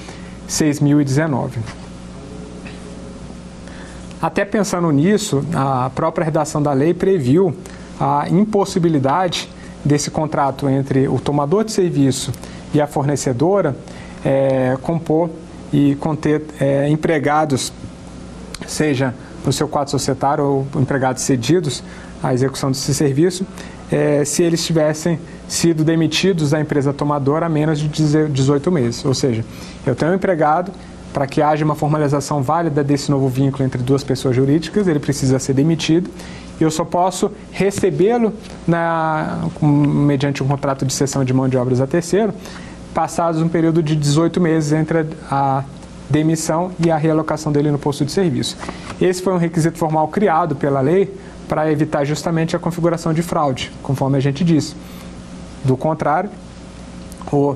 [0.49, 1.52] 6.019.
[4.21, 7.54] Até pensando nisso, a própria redação da lei previu
[7.99, 9.49] a impossibilidade
[9.84, 12.32] desse contrato entre o tomador de serviço
[12.73, 13.76] e a fornecedora
[14.23, 15.30] é, compor
[15.73, 17.73] e conter é, empregados,
[18.65, 19.13] seja
[19.45, 21.84] no seu quadro societário ou empregados cedidos
[22.23, 23.45] à execução desse serviço,
[23.91, 29.05] é, se eles tivessem sido demitidos da empresa tomadora há menos de 18 meses.
[29.05, 29.45] Ou seja,
[29.86, 30.71] eu tenho um empregado,
[31.13, 35.38] para que haja uma formalização válida desse novo vínculo entre duas pessoas jurídicas, ele precisa
[35.38, 36.09] ser demitido.
[36.59, 38.33] Eu só posso recebê-lo
[39.62, 42.33] mediante um contrato de cessão de mão de obras a terceiro,
[42.93, 45.63] passados um período de 18 meses entre a
[46.09, 48.57] demissão e a realocação dele no posto de serviço.
[49.01, 51.13] Esse foi um requisito formal criado pela lei
[51.47, 54.75] para evitar justamente a configuração de fraude, conforme a gente disse.
[55.63, 56.29] Do contrário,
[57.32, 57.56] o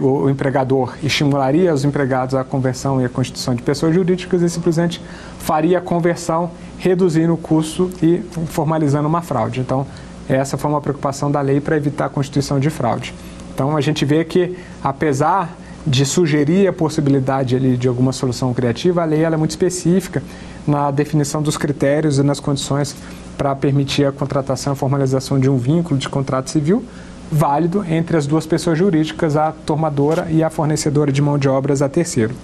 [0.00, 5.00] o empregador estimularia os empregados à conversão e à constituição de pessoas jurídicas e simplesmente
[5.38, 9.60] faria a conversão, reduzindo o custo e formalizando uma fraude.
[9.60, 9.86] Então,
[10.28, 13.14] essa foi uma preocupação da lei para evitar a constituição de fraude.
[13.54, 19.02] Então, a gente vê que, apesar de sugerir a possibilidade ali de alguma solução criativa,
[19.02, 20.22] a lei é muito específica
[20.66, 22.94] na definição dos critérios e nas condições
[23.36, 26.84] para permitir a contratação e a formalização de um vínculo de contrato civil,
[27.30, 31.82] válido entre as duas pessoas jurídicas, a tomadora e a fornecedora de mão de obras
[31.82, 32.34] a terceiro.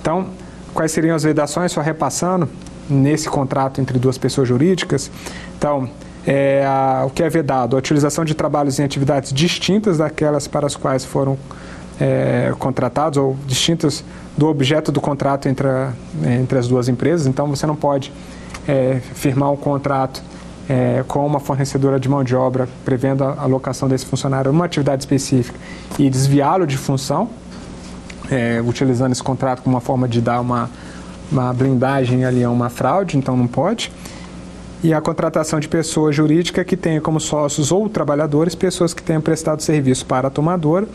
[0.00, 0.28] Então,
[0.72, 1.72] quais seriam as vedações?
[1.72, 2.48] Só repassando,
[2.88, 5.10] nesse contrato entre duas pessoas jurídicas.
[5.58, 5.90] Então,
[6.26, 7.76] é, a, o que é vedado?
[7.76, 11.38] A utilização de trabalhos em atividades distintas daquelas para as quais foram
[12.00, 14.02] é, contratados ou distintas
[14.36, 15.92] do objeto do contrato entre, a,
[16.24, 17.26] entre as duas empresas.
[17.26, 18.10] Então, você não pode
[18.66, 20.22] é, firmar um contrato
[20.68, 25.02] é, com uma fornecedora de mão de obra, prevendo a alocação desse funcionário numa atividade
[25.02, 25.58] específica
[25.98, 27.28] e desviá-lo de função,
[28.30, 30.70] é, utilizando esse contrato como uma forma de dar uma,
[31.30, 33.92] uma blindagem ali a uma fraude, então não pode.
[34.82, 39.20] E a contratação de pessoa jurídica que tenha como sócios ou trabalhadores pessoas que tenham
[39.20, 40.86] prestado serviço para a tomadora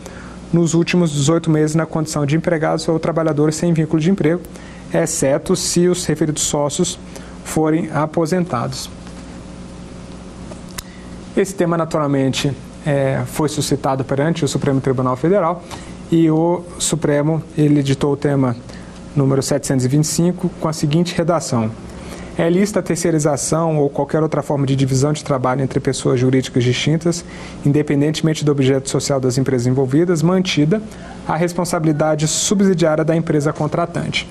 [0.52, 4.42] nos últimos 18 meses na condição de empregados ou trabalhadores sem vínculo de emprego,
[4.92, 6.98] exceto se os referidos sócios
[7.44, 8.90] forem aposentados.
[11.36, 12.52] Esse tema, naturalmente,
[12.84, 15.62] é, foi suscitado perante o Supremo Tribunal Federal
[16.10, 18.56] e o Supremo ele editou o tema
[19.14, 21.70] número 725 com a seguinte redação:
[22.38, 26.62] é lista a terceirização ou qualquer outra forma de divisão de trabalho entre pessoas jurídicas
[26.62, 27.24] distintas,
[27.64, 30.82] independentemente do objeto social das empresas envolvidas, mantida
[31.26, 34.28] a responsabilidade subsidiária da empresa contratante.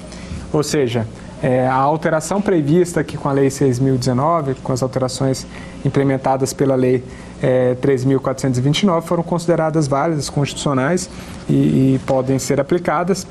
[0.54, 1.08] Ou seja,
[1.42, 5.46] é, a alteração prevista aqui com a Lei 6.019, com as alterações
[5.84, 7.04] implementadas pela Lei
[7.42, 11.10] é, 3.429, foram consideradas válidas, constitucionais
[11.50, 13.28] e, e, podem ser aplicadas,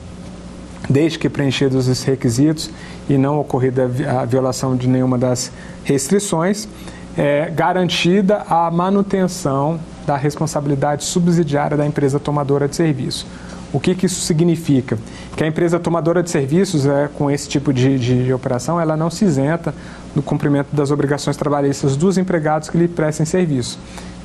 [0.88, 2.70] desde que preenchidos os requisitos
[3.08, 5.50] e não ocorrida a violação de nenhuma das
[5.84, 6.68] restrições,
[7.16, 13.26] é, garantida a manutenção da responsabilidade subsidiária da empresa tomadora de serviço.
[13.72, 14.96] O que, que isso significa?
[15.36, 18.96] Que a empresa tomadora de serviços, é, com esse tipo de, de, de operação, ela
[18.96, 19.74] não se isenta
[20.14, 23.78] do cumprimento das obrigações trabalhistas dos empregados que lhe prestem serviço.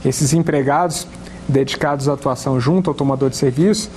[0.06, 1.08] Esses empregados
[1.48, 3.90] dedicados à atuação junto ao tomador de serviço,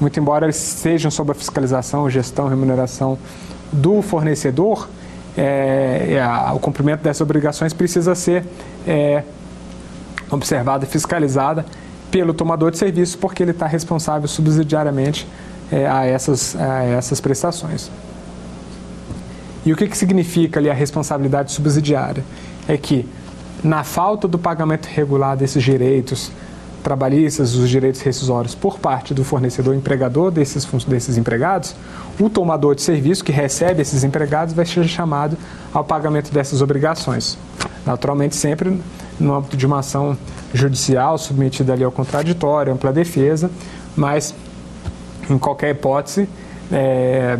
[0.00, 3.18] muito embora eles sejam sob a fiscalização, gestão, remuneração
[3.72, 4.88] do fornecedor,
[5.36, 8.44] é, é, o cumprimento dessas obrigações precisa ser
[8.86, 9.22] é,
[10.30, 11.64] observada e fiscalizada
[12.10, 15.26] pelo tomador de serviço, porque ele está responsável subsidiariamente
[15.70, 17.90] é, a, essas, a essas prestações.
[19.64, 22.24] E o que, que significa ali a responsabilidade subsidiária?
[22.68, 23.06] É que,
[23.64, 26.30] na falta do pagamento regular desses direitos
[26.86, 31.74] trabalhistas, os direitos rescisórios por parte do fornecedor empregador desses, desses empregados,
[32.20, 35.36] o tomador de serviço que recebe esses empregados vai ser chamado
[35.74, 37.36] ao pagamento dessas obrigações.
[37.84, 38.80] Naturalmente, sempre
[39.18, 40.16] no âmbito de uma ação
[40.54, 43.50] judicial submetida ali ao contraditório, ampla defesa,
[43.96, 44.32] mas
[45.28, 46.28] em qualquer hipótese,
[46.70, 47.36] é,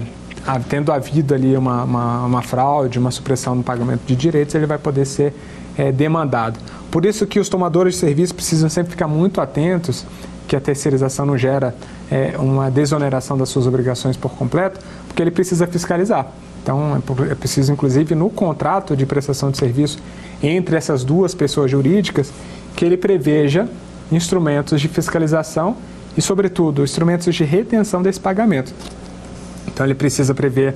[0.69, 4.79] tendo havido ali uma, uma, uma, fraude, uma supressão no pagamento de direitos, ele vai
[4.79, 5.33] poder ser
[5.77, 6.59] é, demandado.
[6.91, 10.07] Por isso que os tomadores de serviço precisam sempre ficar muito atentos
[10.47, 11.75] que a terceirização não gera
[12.11, 16.29] é, uma desoneração das suas obrigações por completo, porque ele precisa fiscalizar.
[16.63, 19.99] Então, é, é preciso, inclusive, no contrato de prestação de serviço
[20.43, 22.33] entre essas duas pessoas jurídicas,
[22.75, 23.69] que ele preveja
[24.11, 25.77] instrumentos de fiscalização
[26.17, 28.73] e, sobretudo, instrumentos de retenção desse pagamento.
[29.67, 30.75] Então, ele precisa prever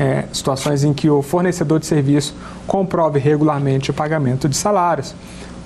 [0.00, 2.34] é, situações em que o fornecedor de serviço
[2.66, 5.14] comprove regularmente o pagamento de salários,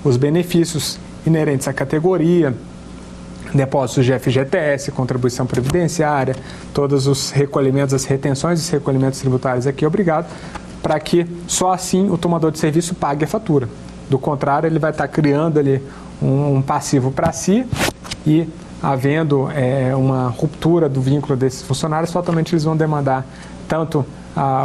[0.03, 2.53] os benefícios inerentes à categoria,
[3.53, 6.35] depósitos de FGTS, contribuição previdenciária,
[6.73, 10.27] todos os recolhimentos, as retenções dos recolhimentos tributários aqui obrigado,
[10.83, 13.69] para que só assim o tomador de serviço pague a fatura.
[14.09, 15.81] Do contrário, ele vai estar criando ali
[16.21, 17.65] um, um passivo para si
[18.27, 18.47] e
[18.83, 23.25] havendo é, uma ruptura do vínculo desses funcionários, totalmente eles vão demandar
[23.67, 24.05] tanto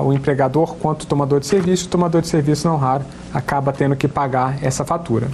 [0.04, 1.86] o empregador quanto o tomador de serviço.
[1.86, 5.28] O tomador de serviço, não raro, acaba tendo que pagar essa fatura.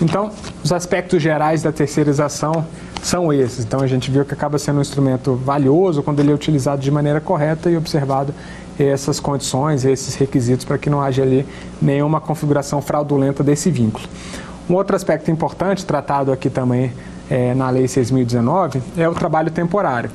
[0.00, 0.30] Então,
[0.62, 2.64] os aspectos gerais da terceirização
[3.02, 3.64] são esses.
[3.64, 6.90] Então, a gente viu que acaba sendo um instrumento valioso quando ele é utilizado de
[6.90, 8.32] maneira correta e observado
[8.78, 11.44] essas condições, esses requisitos, para que não haja ali
[11.82, 14.06] nenhuma configuração fraudulenta desse vínculo.
[14.70, 16.92] Um outro aspecto importante, tratado aqui também
[17.28, 20.10] é, na Lei 6.019, é o trabalho temporário.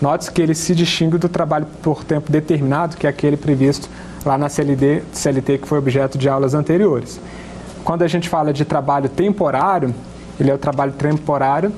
[0.00, 3.88] Note-se que ele se distingue do trabalho por tempo determinado, que é aquele previsto
[4.24, 7.20] lá na CLD, CLT, que foi objeto de aulas anteriores.
[7.84, 9.94] Quando a gente fala de trabalho temporário,
[10.40, 11.72] ele é o trabalho temporário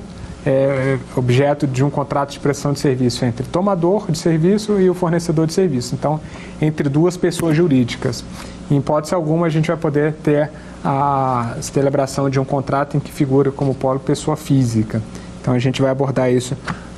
[0.47, 4.89] é, objeto de um contrato de prestação de serviço entre o tomador de serviço e
[4.89, 5.93] o fornecedor de serviço.
[5.93, 6.21] Então,
[6.61, 8.23] entre duas pessoas jurídicas.
[8.71, 10.49] Em hipótese alguma, a gente vai poder ter
[10.83, 15.01] a celebração de um contrato em que figura como polo pessoa física.
[15.41, 16.55] Então, a gente vai abordar isso,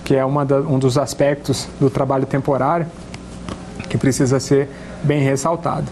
[0.09, 2.87] que é da, um dos aspectos do trabalho temporário
[3.87, 4.67] que precisa ser
[5.03, 5.85] bem ressaltado.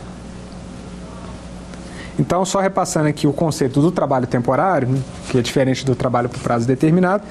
[2.18, 4.90] Então, só repassando aqui o conceito do trabalho temporário,
[5.30, 7.24] que é diferente do trabalho por prazo determinado,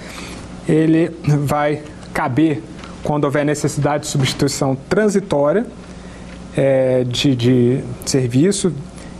[0.68, 1.82] ele vai
[2.14, 2.62] caber
[3.02, 5.66] quando houver necessidade de substituição transitória
[6.56, 8.72] é, de, de, serviço,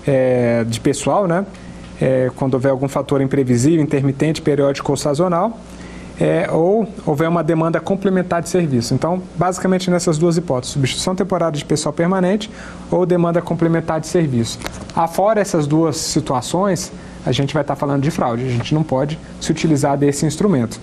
[0.07, 1.45] é, de pessoal, né?
[2.01, 5.59] É, quando houver algum fator imprevisível, intermitente, periódico ou sazonal,
[6.21, 8.95] é, ou houver uma demanda complementar de serviço.
[8.95, 12.51] Então, basicamente nessas duas hipóteses, substituição temporária de pessoal permanente
[12.91, 14.59] ou demanda complementar de serviço.
[14.95, 16.93] Afora essas duas situações,
[17.25, 20.81] a gente vai estar falando de fraude, a gente não pode se utilizar desse instrumento.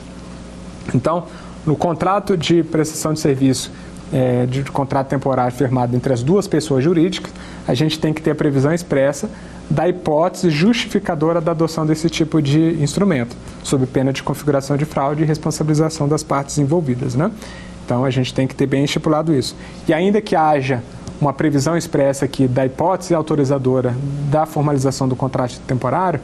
[0.93, 1.26] Então,
[1.65, 3.72] no contrato de prestação de serviço,
[4.13, 7.32] é, de contrato temporário firmado entre as duas pessoas jurídicas,
[7.67, 9.30] a gente tem que ter a previsão expressa
[9.69, 15.23] da hipótese justificadora da adoção desse tipo de instrumento, sob pena de configuração de fraude
[15.23, 17.15] e responsabilização das partes envolvidas.
[17.15, 17.32] Né?
[17.86, 19.56] Então a gente tem que ter bem estipulado isso.
[19.88, 20.84] E ainda que haja
[21.19, 23.95] uma previsão expressa aqui da hipótese autorizadora
[24.30, 26.19] da formalização do contrato temporário,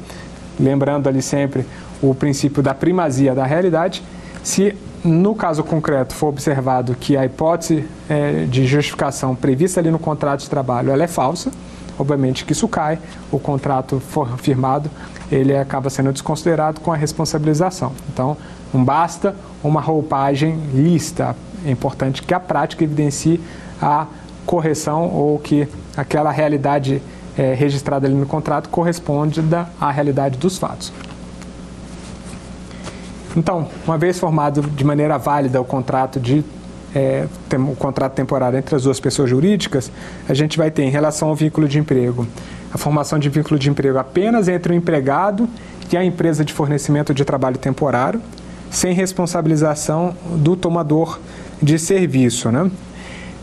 [0.60, 1.66] lembrando ali sempre
[2.02, 4.04] o princípio da primazia da realidade,
[4.44, 10.00] se no caso concreto for observado que a hipótese é, de justificação prevista ali no
[10.00, 11.52] contrato de trabalho ela é falsa,
[11.98, 13.00] obviamente que isso cai,
[13.32, 14.90] o contrato for firmado,
[15.32, 17.92] ele acaba sendo desconsiderado com a responsabilização.
[18.12, 18.36] Então,
[18.74, 23.40] não basta uma roupagem lista, é importante que a prática evidencie
[23.82, 24.08] a
[24.46, 27.02] correção ou que aquela realidade
[27.38, 29.42] é, registrada ali no contrato corresponde
[29.80, 30.92] à realidade dos fatos.
[33.40, 36.44] Então, uma vez formado de maneira válida o contrato de
[36.94, 39.90] é, tem um contrato temporário entre as duas pessoas jurídicas,
[40.28, 42.28] a gente vai ter em relação ao vínculo de emprego
[42.74, 45.48] a formação de vínculo de emprego apenas entre o empregado
[45.90, 48.22] e a empresa de fornecimento de trabalho temporário,
[48.70, 51.18] sem responsabilização do tomador
[51.62, 52.52] de serviço.
[52.52, 52.70] Né?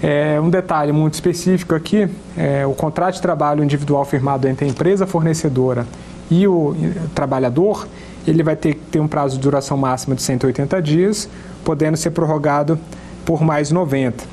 [0.03, 2.07] É, um detalhe muito específico aqui,
[2.37, 5.87] é, o contrato de trabalho individual firmado entre a empresa fornecedora
[6.31, 6.77] e o
[7.14, 7.89] trabalhador,
[8.27, 11.29] ele vai ter que ter um prazo de duração máxima de 180 dias,
[11.64, 12.79] podendo ser prorrogado
[13.24, 14.24] por mais 90.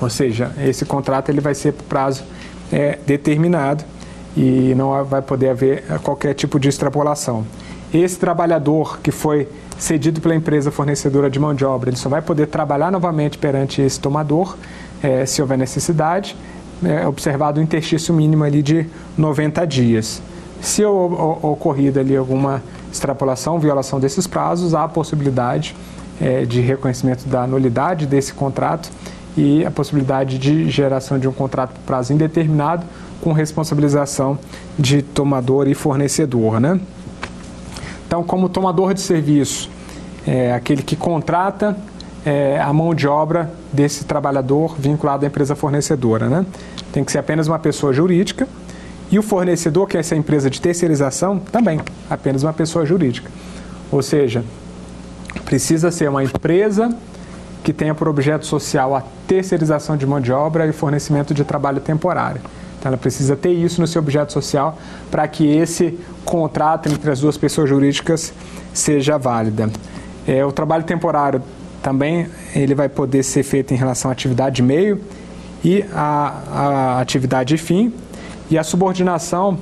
[0.00, 2.24] Ou seja, esse contrato ele vai ser por prazo
[2.72, 3.84] é, determinado
[4.36, 7.46] e não vai poder haver qualquer tipo de extrapolação.
[7.92, 12.20] Esse trabalhador que foi cedido pela empresa fornecedora de mão de obra, ele só vai
[12.20, 14.56] poder trabalhar novamente perante esse tomador,
[15.02, 16.36] é, se houver necessidade,
[16.84, 18.86] é, observado um interstício mínimo ali de
[19.16, 20.22] 90 dias.
[20.60, 22.62] Se ocorrida ali alguma
[22.96, 25.76] extrapolação, violação desses prazos, há a possibilidade
[26.20, 28.90] é, de reconhecimento da nulidade desse contrato
[29.36, 32.84] e a possibilidade de geração de um contrato por prazo indeterminado
[33.20, 34.38] com responsabilização
[34.78, 36.58] de tomador e fornecedor.
[36.58, 36.80] Né?
[38.06, 39.70] Então, como tomador de serviço,
[40.26, 41.76] é aquele que contrata
[42.24, 46.28] é, a mão de obra desse trabalhador vinculado à empresa fornecedora.
[46.28, 46.46] Né?
[46.92, 48.48] Tem que ser apenas uma pessoa jurídica
[49.10, 51.80] e o fornecedor, que é essa empresa de terceirização, também
[52.10, 53.30] apenas uma pessoa jurídica.
[53.90, 54.44] Ou seja,
[55.44, 56.94] precisa ser uma empresa
[57.62, 61.80] que tenha por objeto social a terceirização de mão de obra e fornecimento de trabalho
[61.80, 62.40] temporário.
[62.78, 64.78] Então, ela precisa ter isso no seu objeto social
[65.10, 68.32] para que esse contrato entre as duas pessoas jurídicas
[68.72, 69.70] seja válida.
[70.26, 71.42] É, o trabalho temporário
[71.82, 75.00] também ele vai poder ser feito em relação à atividade meio
[75.64, 77.92] e à, à atividade fim.
[78.50, 79.58] E a subordinação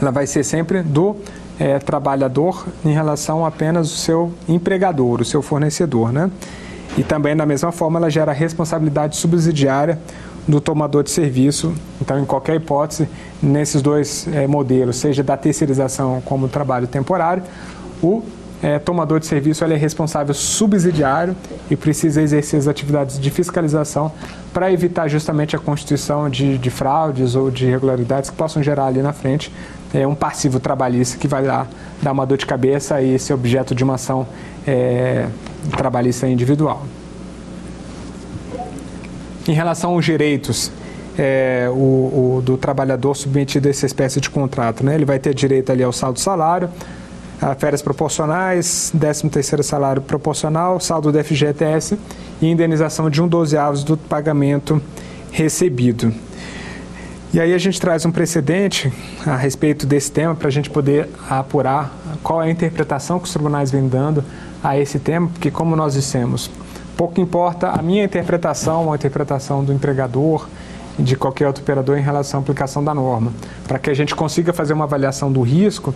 [0.00, 1.16] ela vai ser sempre do
[1.58, 6.12] é, trabalhador em relação apenas ao seu empregador, o seu fornecedor.
[6.12, 6.30] Né?
[6.96, 9.98] E também, da mesma forma, ela gera responsabilidade subsidiária
[10.48, 11.72] do tomador de serviço.
[12.00, 13.08] Então, em qualquer hipótese,
[13.42, 17.42] nesses dois é, modelos, seja da terceirização como trabalho temporário,
[18.02, 18.22] o
[18.62, 21.34] é, tomador de serviço é responsável subsidiário
[21.70, 24.12] e precisa exercer as atividades de fiscalização
[24.52, 29.00] para evitar justamente a constituição de, de, fraudes ou de irregularidades que possam gerar ali
[29.00, 29.52] na frente
[29.94, 31.66] é, um passivo trabalhista que vai lá
[32.02, 34.26] dar uma dor de cabeça e ser objeto de uma ação
[34.66, 35.26] é,
[35.76, 36.84] trabalhista individual.
[39.48, 40.70] Em relação aos direitos
[41.18, 44.94] é, o, o, do trabalhador submetido a essa espécie de contrato, né?
[44.94, 46.68] ele vai ter direito ali ao saldo salário,
[47.58, 51.98] férias proporcionais, 13º salário proporcional, saldo do FGTS
[52.40, 54.80] e indenização de um dozeavos do pagamento
[55.30, 56.12] recebido.
[57.32, 58.92] E aí a gente traz um precedente
[59.24, 63.32] a respeito desse tema para a gente poder apurar qual é a interpretação que os
[63.32, 64.24] tribunais vêm dando
[64.62, 66.50] a esse tema, porque como nós dissemos,
[66.96, 70.48] pouco importa a minha interpretação a interpretação do empregador
[70.98, 73.32] de qualquer outro operador em relação à aplicação da norma.
[73.66, 75.94] Para que a gente consiga fazer uma avaliação do risco,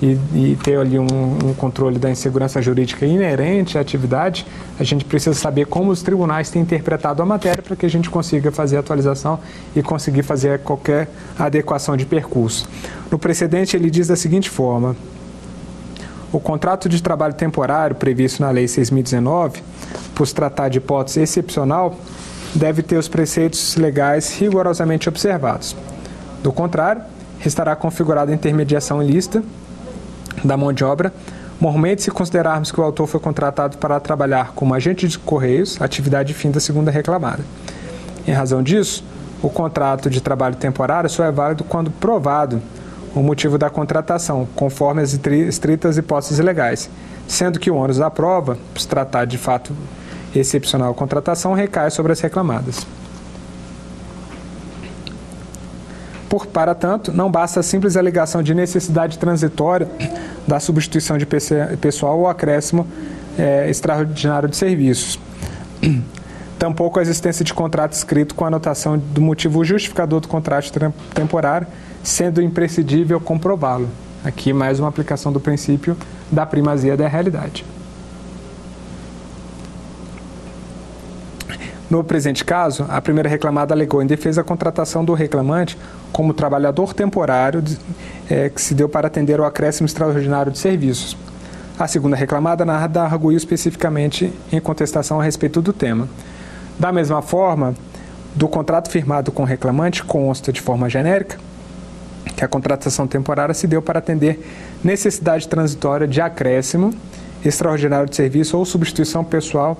[0.00, 4.46] e, e ter ali um, um, controle da insegurança jurídica inerente à atividade,
[4.78, 8.10] a gente precisa saber como os tribunais têm interpretado a matéria para que a gente
[8.10, 9.40] consiga fazer a atualização
[9.74, 12.68] e conseguir fazer qualquer adequação de percurso.
[13.10, 14.94] No precedente, ele diz da seguinte forma:
[16.30, 19.62] o contrato de trabalho temporário previsto na Lei 6.019,
[20.14, 21.96] por se tratar de hipótese excepcional,
[22.56, 25.76] deve ter os preceitos legais rigorosamente observados.
[26.42, 27.02] Do contrário,
[27.38, 29.42] restará configurada intermediação ilícita
[30.42, 31.12] da mão de obra,
[31.60, 36.32] mormente se considerarmos que o autor foi contratado para trabalhar como agente de correios, atividade
[36.34, 37.44] fim da segunda reclamada.
[38.26, 39.04] Em razão disso,
[39.42, 42.60] o contrato de trabalho temporário só é válido quando provado
[43.14, 46.90] o motivo da contratação, conforme as estritas hipóteses legais,
[47.26, 49.72] sendo que o ônus da prova, se tratar de fato
[50.34, 52.86] excepcional contratação, recai sobre as reclamadas.
[56.28, 59.88] Por, para tanto, não basta a simples alegação de necessidade transitória
[60.46, 61.26] da substituição de
[61.80, 62.86] pessoal ou acréscimo
[63.38, 65.18] é, extraordinário de serviços.
[66.58, 70.72] Tampouco a existência de contrato escrito com anotação do motivo justificador do contrato
[71.14, 71.66] temporário,
[72.02, 73.88] sendo imprescindível comprová-lo.
[74.24, 75.96] Aqui mais uma aplicação do princípio
[76.32, 77.64] da primazia da realidade.
[81.88, 85.78] No presente caso, a primeira reclamada alegou em defesa a contratação do reclamante
[86.12, 87.62] como trabalhador temporário
[88.28, 91.16] é, que se deu para atender ao acréscimo extraordinário de serviços.
[91.78, 96.08] A segunda reclamada nada arguiu especificamente em contestação a respeito do tema.
[96.78, 97.74] Da mesma forma,
[98.34, 101.38] do contrato firmado com o reclamante consta de forma genérica
[102.36, 104.44] que a contratação temporária se deu para atender
[104.84, 106.92] necessidade transitória de acréscimo
[107.44, 109.78] extraordinário de serviço ou substituição pessoal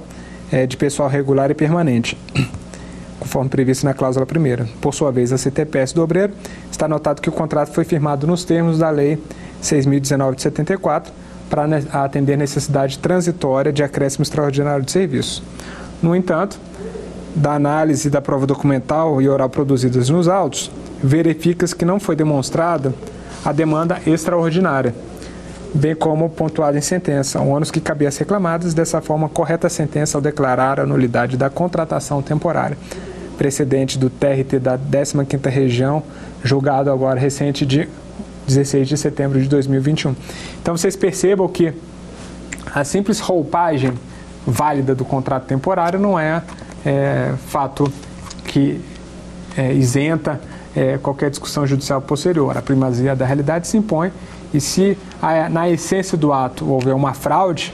[0.51, 2.17] é, de pessoal regular e permanente,
[3.19, 4.69] conforme previsto na cláusula primeira.
[4.81, 6.33] Por sua vez, a CTPS do obreiro
[6.71, 9.19] está notado que o contrato foi firmado nos termos da Lei
[9.63, 11.13] 6.019 de 74
[11.49, 15.43] para atender necessidade transitória de acréscimo extraordinário de serviço.
[16.03, 16.59] No entanto,
[17.35, 20.71] da análise da prova documental e oral produzidas nos autos,
[21.03, 22.95] verifica-se que não foi demonstrada
[23.45, 24.95] a demanda extraordinária
[25.77, 29.70] bem como pontuado em sentença, o ônus que cabia às reclamadas, dessa forma, correta a
[29.70, 32.77] sentença ao declarar a nulidade da contratação temporária,
[33.37, 36.03] precedente do TRT da 15ª Região,
[36.43, 37.89] julgado agora recente de
[38.47, 40.14] 16 de setembro de 2021.
[40.62, 41.72] Então, vocês percebam que
[42.74, 43.93] a simples roupagem
[44.47, 46.43] válida do contrato temporário não é,
[46.85, 47.93] é fato
[48.45, 48.81] que
[49.57, 50.41] é, isenta
[50.74, 52.57] é, qualquer discussão judicial posterior.
[52.57, 54.12] A primazia da realidade se impõe
[54.53, 54.97] e se
[55.51, 57.73] na essência do ato houver uma fraude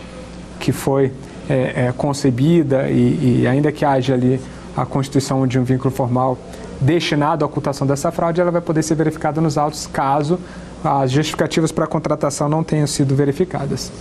[0.59, 1.13] que foi
[1.49, 4.41] é, é, concebida e, e, ainda que haja ali
[4.77, 6.39] a constituição de um vínculo formal
[6.81, 10.39] destinado à ocultação dessa fraude, ela vai poder ser verificada nos autos caso
[10.85, 13.93] as justificativas para a contratação não tenham sido verificadas.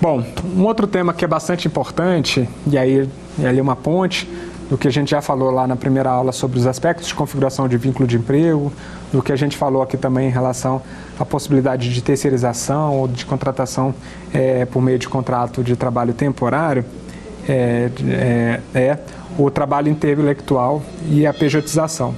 [0.00, 0.24] Bom,
[0.56, 3.08] um outro tema que é bastante importante, e aí
[3.42, 4.28] é ali uma ponte
[4.68, 7.68] do que a gente já falou lá na primeira aula sobre os aspectos de configuração
[7.68, 8.72] de vínculo de emprego,
[9.12, 10.82] do que a gente falou aqui também em relação
[11.18, 13.94] à possibilidade de terceirização ou de contratação
[14.32, 16.84] é, por meio de contrato de trabalho temporário,
[17.48, 18.98] é, é, é
[19.38, 22.14] o trabalho intelectual e a pejotização.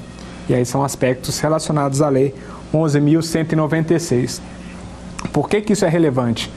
[0.49, 2.34] E aí são aspectos relacionados à Lei
[2.72, 4.40] 11.196.
[5.32, 6.51] Por que, que isso é relevante?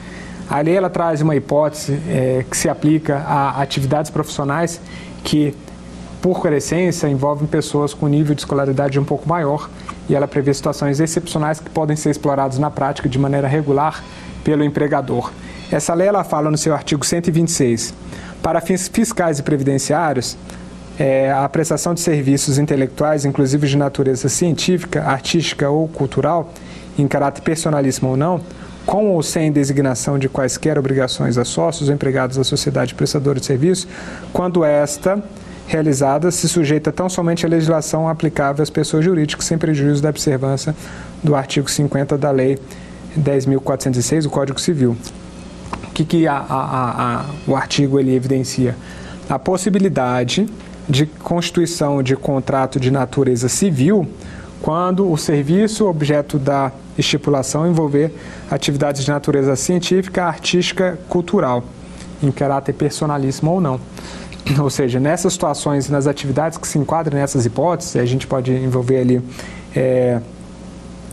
[0.48, 4.80] A lei ela traz uma hipótese é, que se aplica a atividades profissionais
[5.24, 5.54] que,
[6.22, 9.68] por essência, envolvem pessoas com nível de escolaridade um pouco maior
[10.08, 14.04] e ela prevê situações excepcionais que podem ser exploradas na prática de maneira regular
[14.44, 15.32] pelo empregador.
[15.70, 17.92] Essa lei ela fala no seu artigo 126
[18.40, 20.36] para fins fiscais e previdenciários,
[20.96, 26.52] é, a prestação de serviços intelectuais, inclusive de natureza científica, artística ou cultural,
[26.96, 28.40] em caráter personalíssimo ou não,
[28.86, 33.46] com ou sem designação de quaisquer obrigações a sócios ou empregados da sociedade prestadora de
[33.46, 33.88] serviço,
[34.32, 35.20] quando esta
[35.66, 40.74] realizada se sujeita tão somente à legislação aplicável às pessoas jurídicas, sem prejuízo da observância
[41.22, 42.58] do artigo 50 da Lei
[43.18, 44.96] 10.406 do Código Civil
[45.92, 48.76] que, que a, a, a, o artigo ele evidencia?
[49.28, 50.48] A possibilidade
[50.88, 54.06] de constituição de contrato de natureza civil
[54.60, 58.12] quando o serviço objeto da estipulação envolver
[58.50, 61.64] atividades de natureza científica, artística, cultural,
[62.22, 63.80] em caráter personalíssimo ou não.
[64.58, 68.98] Ou seja, nessas situações, nas atividades que se enquadram nessas hipóteses, a gente pode envolver
[68.98, 69.22] ali
[69.74, 70.20] é,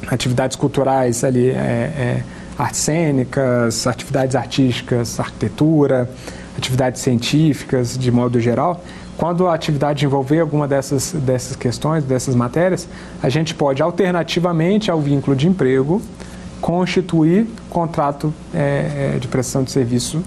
[0.07, 2.23] atividades culturais ali, é, é,
[2.57, 6.09] artes cênicas, atividades artísticas, arquitetura,
[6.57, 8.83] atividades científicas de modo geral.
[9.15, 12.87] Quando a atividade envolver alguma dessas, dessas questões, dessas matérias,
[13.21, 16.01] a gente pode, alternativamente ao vínculo de emprego,
[16.61, 20.23] constituir contrato é, é de prestação de serviço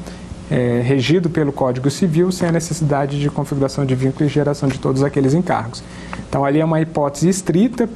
[0.53, 4.79] é, regido pelo Código Civil, sem a necessidade de configuração de vínculo e geração de
[4.79, 5.83] todos aqueles encargos.
[6.29, 7.89] Então, ali é uma hipótese estrita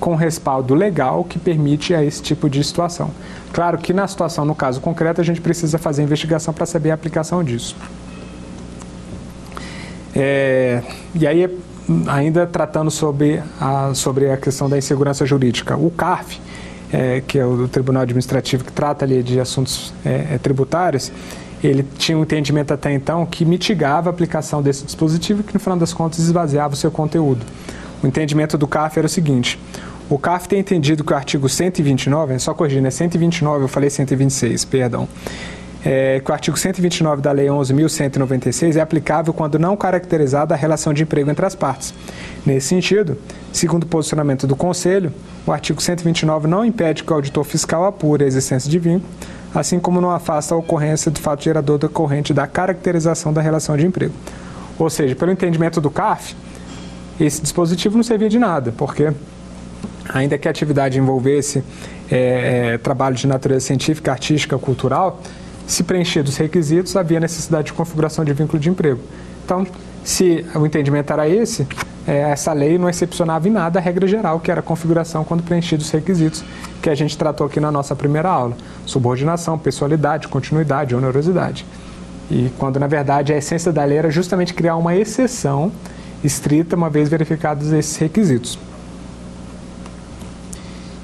[0.00, 3.10] com respaldo legal que permite a esse tipo de situação.
[3.52, 6.94] Claro que na situação, no caso concreto, a gente precisa fazer investigação para saber a
[6.94, 7.76] aplicação disso.
[10.16, 10.82] É,
[11.14, 11.58] e aí,
[12.06, 16.40] ainda tratando sobre a, sobre a questão da insegurança jurídica, o CARF,
[16.90, 21.12] é, que é o Tribunal Administrativo que trata ali de assuntos é, é tributários,
[21.62, 25.78] ele tinha um entendimento até então que mitigava a aplicação desse dispositivo, que no final
[25.78, 27.44] das contas esvaziava o seu conteúdo.
[28.02, 29.58] O entendimento do CAF era o seguinte:
[30.08, 33.90] o CAF tem entendido que o artigo 129, é só corrigindo, é 129, eu falei
[33.90, 35.08] 126, perdão.
[35.84, 40.92] É, que o artigo 129 da Lei 11.196 é aplicável quando não caracterizada a relação
[40.92, 41.94] de emprego entre as partes.
[42.44, 43.16] Nesse sentido,
[43.52, 45.12] segundo o posicionamento do Conselho,
[45.46, 49.08] o artigo 129 não impede que o auditor fiscal apure a existência de vínculo,
[49.54, 53.86] assim como não afasta a ocorrência do fato gerador decorrente da caracterização da relação de
[53.86, 54.14] emprego.
[54.78, 56.36] Ou seja, pelo entendimento do CAF,
[57.18, 59.12] esse dispositivo não servia de nada, porque
[60.08, 61.62] ainda que a atividade envolvesse
[62.10, 65.20] é, é, trabalho de natureza científica, artística, cultural,
[65.66, 69.00] se preencher dos requisitos, havia necessidade de configuração de vínculo de emprego.
[69.44, 69.66] Então,
[70.02, 71.66] se o entendimento era esse,
[72.08, 75.42] é, essa lei não excepcionava em nada a regra geral, que era a configuração quando
[75.42, 76.42] preenchidos os requisitos,
[76.80, 78.56] que a gente tratou aqui na nossa primeira aula.
[78.86, 81.66] Subordinação, pessoalidade, continuidade, onerosidade.
[82.30, 85.70] E quando, na verdade, a essência da lei era justamente criar uma exceção
[86.24, 88.58] estrita, uma vez verificados esses requisitos.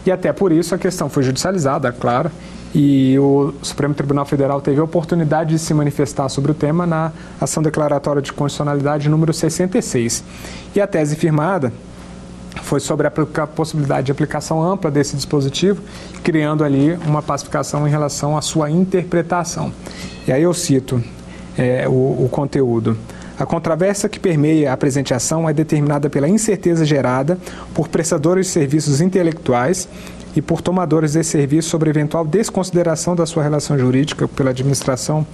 [0.06, 2.30] E até por isso a questão foi judicializada, claro,
[2.74, 7.12] e o Supremo Tribunal Federal teve a oportunidade de se manifestar sobre o tema na
[7.40, 10.24] ação declaratória de constitucionalidade número 66.
[10.74, 11.72] E a tese firmada
[12.62, 15.82] foi sobre a possibilidade de aplicação ampla desse dispositivo,
[16.22, 19.72] criando ali uma pacificação em relação à sua interpretação.
[20.26, 21.02] E aí eu cito
[21.56, 22.96] é, o, o conteúdo.
[23.38, 27.36] A controvérsia que permeia a presente ação é determinada pela incerteza gerada
[27.74, 29.88] por prestadores de serviços intelectuais
[30.36, 35.26] e por tomadores de serviço sobre eventual desconsideração da sua relação jurídica pela administração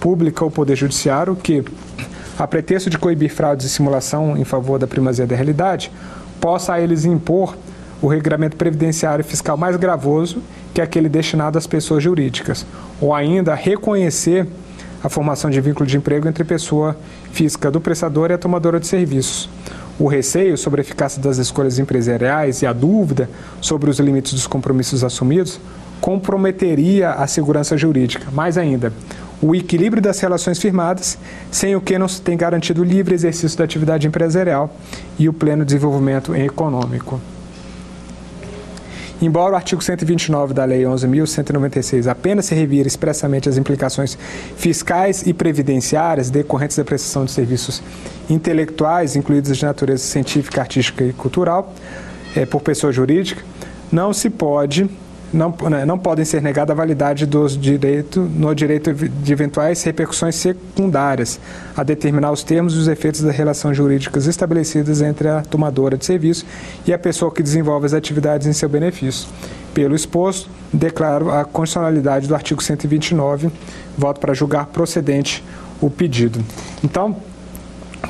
[0.00, 1.64] pública ou poder judiciário que,
[2.38, 5.90] a pretexto de coibir fraudes e simulação em favor da primazia da realidade,
[6.40, 7.56] possa a eles impor
[8.00, 10.42] o regulamento previdenciário fiscal mais gravoso
[10.74, 12.66] que aquele destinado às pessoas jurídicas,
[13.00, 14.46] ou ainda reconhecer
[15.02, 16.96] a formação de vínculo de emprego entre pessoa
[17.32, 19.48] física do prestador e a tomadora de serviços,
[19.98, 23.28] o receio sobre a eficácia das escolhas empresariais e a dúvida
[23.60, 25.58] sobre os limites dos compromissos assumidos
[26.00, 28.30] comprometeria a segurança jurídica.
[28.30, 28.92] Mais ainda,
[29.40, 31.18] o equilíbrio das relações firmadas,
[31.50, 34.74] sem o que não se tem garantido o livre exercício da atividade empresarial
[35.18, 37.20] e o pleno desenvolvimento econômico.
[39.20, 44.18] Embora o artigo 129 da Lei 11.196 apenas se revire expressamente as implicações
[44.56, 47.82] fiscais e previdenciárias decorrentes da prestação de serviços
[48.28, 51.72] intelectuais, incluídos de natureza científica, artística e cultural,
[52.34, 53.42] é, por pessoa jurídica,
[53.90, 54.90] não se pode
[55.32, 60.36] não, né, não podem ser negada a validade dos direitos no direito de eventuais repercussões
[60.36, 61.40] secundárias,
[61.76, 66.04] a determinar os termos e os efeitos das relações jurídicas estabelecidas entre a tomadora de
[66.04, 66.46] serviço
[66.86, 69.28] e a pessoa que desenvolve as atividades em seu benefício.
[69.74, 73.50] Pelo exposto, declaro a constitucionalidade do artigo 129,
[73.98, 75.44] voto para julgar procedente
[75.80, 76.42] o pedido.
[76.82, 77.16] Então,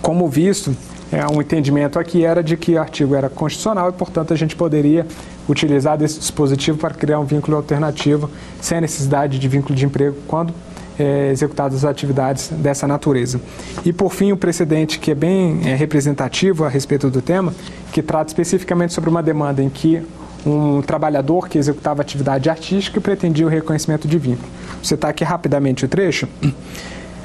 [0.00, 0.76] como visto,
[1.10, 4.54] é, um entendimento aqui era de que o artigo era constitucional e, portanto, a gente
[4.56, 5.06] poderia
[5.49, 8.30] utilizar desse dispositivo para criar um vínculo alternativo
[8.61, 10.53] sem a necessidade de vínculo de emprego quando
[10.99, 13.40] é, executadas atividades dessa natureza.
[13.84, 17.55] E, por fim, o precedente que é bem é, representativo a respeito do tema,
[17.92, 20.03] que trata especificamente sobre uma demanda em que
[20.44, 24.49] um trabalhador que executava atividade artística pretendia o reconhecimento de vínculo.
[24.82, 26.28] Você está aqui rapidamente o trecho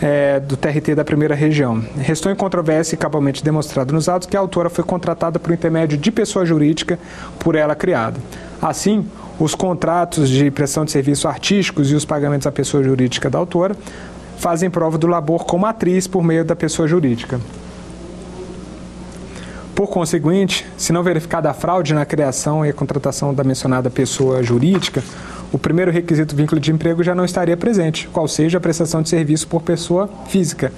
[0.02, 1.84] é, do TRT da primeira região.
[1.98, 5.98] Restou em controvérsia e cabalmente demonstrado nos autos que a autora foi contratada por intermédio
[5.98, 6.98] de pessoa jurídica
[7.40, 8.20] por ela criada.
[8.60, 9.06] Assim,
[9.40, 13.76] os contratos de prestação de serviços artísticos e os pagamentos à pessoa jurídica da autora
[14.38, 17.40] fazem prova do labor como atriz por meio da pessoa jurídica.
[19.76, 25.04] Por conseguinte, se não verificada a fraude na criação e contratação da mencionada pessoa jurídica,
[25.52, 29.10] o primeiro requisito vínculo de emprego já não estaria presente, qual seja a prestação de
[29.10, 30.72] serviço por pessoa física.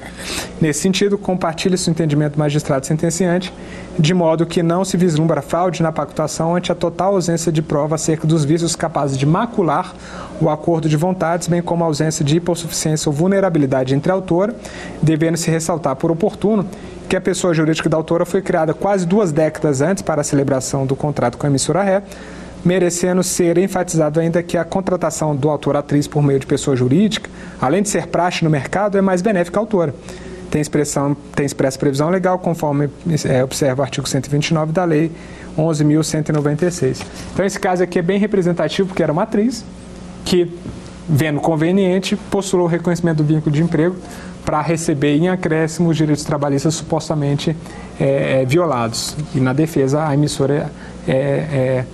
[0.59, 3.53] Nesse sentido, compartilha-se o entendimento magistrado sentenciante,
[3.99, 7.95] de modo que não se vislumbra fraude na pactuação ante a total ausência de prova
[7.95, 9.93] acerca dos vícios capazes de macular
[10.41, 14.55] o acordo de vontades, bem como a ausência de hipossuficiência ou vulnerabilidade entre a autora,
[15.01, 16.65] devendo-se ressaltar por oportuno
[17.07, 20.83] que a pessoa jurídica da autora foi criada quase duas décadas antes para a celebração
[20.83, 22.01] do contrato com a emissora ré,
[22.63, 27.29] merecendo ser enfatizado ainda que a contratação do autor-atriz por meio de pessoa jurídica,
[27.61, 29.93] além de ser praxe no mercado, é mais benéfica à autora.
[30.49, 32.89] Tem, expressão, tem expressa previsão legal, conforme
[33.25, 35.11] é, observa o artigo 129 da Lei
[35.57, 37.03] 11.196.
[37.33, 39.65] Então, esse caso aqui é bem representativo, porque era uma atriz
[40.23, 40.51] que,
[41.09, 43.95] vendo conveniente, postulou o reconhecimento do vínculo de emprego
[44.45, 47.55] para receber em acréscimo os direitos trabalhistas supostamente
[47.99, 49.15] é, é, violados.
[49.33, 50.71] E na defesa, a emissora
[51.07, 51.85] é, é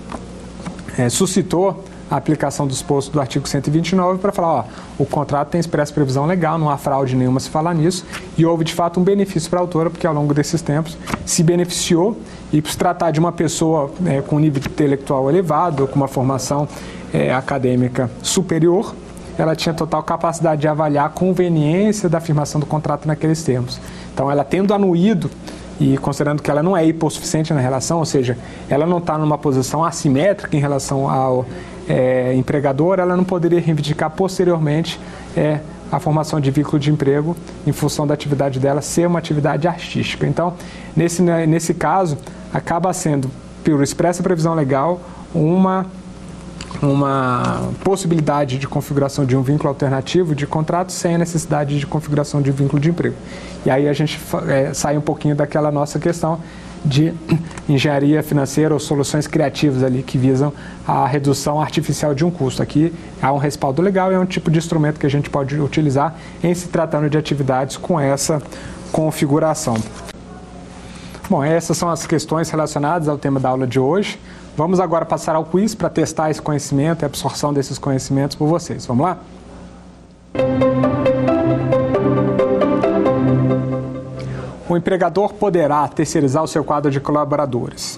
[0.99, 1.81] é, suscitou
[2.11, 4.63] a aplicação dos postos do artigo 129 para falar, ó,
[4.97, 8.05] o contrato tem expressa previsão legal, não há fraude nenhuma se falar nisso,
[8.37, 11.41] e houve de fato um benefício para a autora, porque ao longo desses tempos se
[11.41, 12.17] beneficiou,
[12.51, 16.67] e por se tratar de uma pessoa é, com nível intelectual elevado, com uma formação
[17.13, 18.93] é, acadêmica superior,
[19.37, 23.79] ela tinha total capacidade de avaliar a conveniência da afirmação do contrato naqueles termos.
[24.13, 25.31] Então, ela tendo anuído
[25.79, 28.37] e considerando que ela não é hipossuficiente na relação, ou seja,
[28.69, 31.45] ela não está numa posição assimétrica em relação ao
[31.87, 34.99] é, empregador, ela não poderia reivindicar posteriormente
[35.35, 35.59] é,
[35.91, 40.27] a formação de vínculo de emprego em função da atividade dela ser uma atividade artística.
[40.27, 40.53] Então,
[40.95, 42.17] nesse, né, nesse caso,
[42.53, 43.31] acaba sendo,
[43.63, 44.99] por expressa previsão legal,
[45.33, 45.85] uma
[46.81, 52.41] uma possibilidade de configuração de um vínculo alternativo de contrato sem a necessidade de configuração
[52.41, 53.15] de vínculo de emprego.
[53.65, 56.39] E aí a gente é, sai um pouquinho daquela nossa questão
[56.83, 57.13] de
[57.67, 60.53] engenharia financeira ou soluções criativas ali que visam
[60.87, 62.63] a redução artificial de um custo.
[62.63, 65.59] Aqui há um respaldo legal e é um tipo de instrumento que a gente pode
[65.59, 68.41] utilizar em se tratando de atividades com essa
[68.91, 69.75] configuração.
[71.29, 74.19] Bom, essas são as questões relacionadas ao tema da aula de hoje.
[74.59, 78.85] Vamos agora passar ao quiz para testar esse conhecimento e absorção desses conhecimentos por vocês.
[78.85, 79.17] Vamos lá?
[84.67, 87.97] O empregador poderá terceirizar o seu quadro de colaboradores.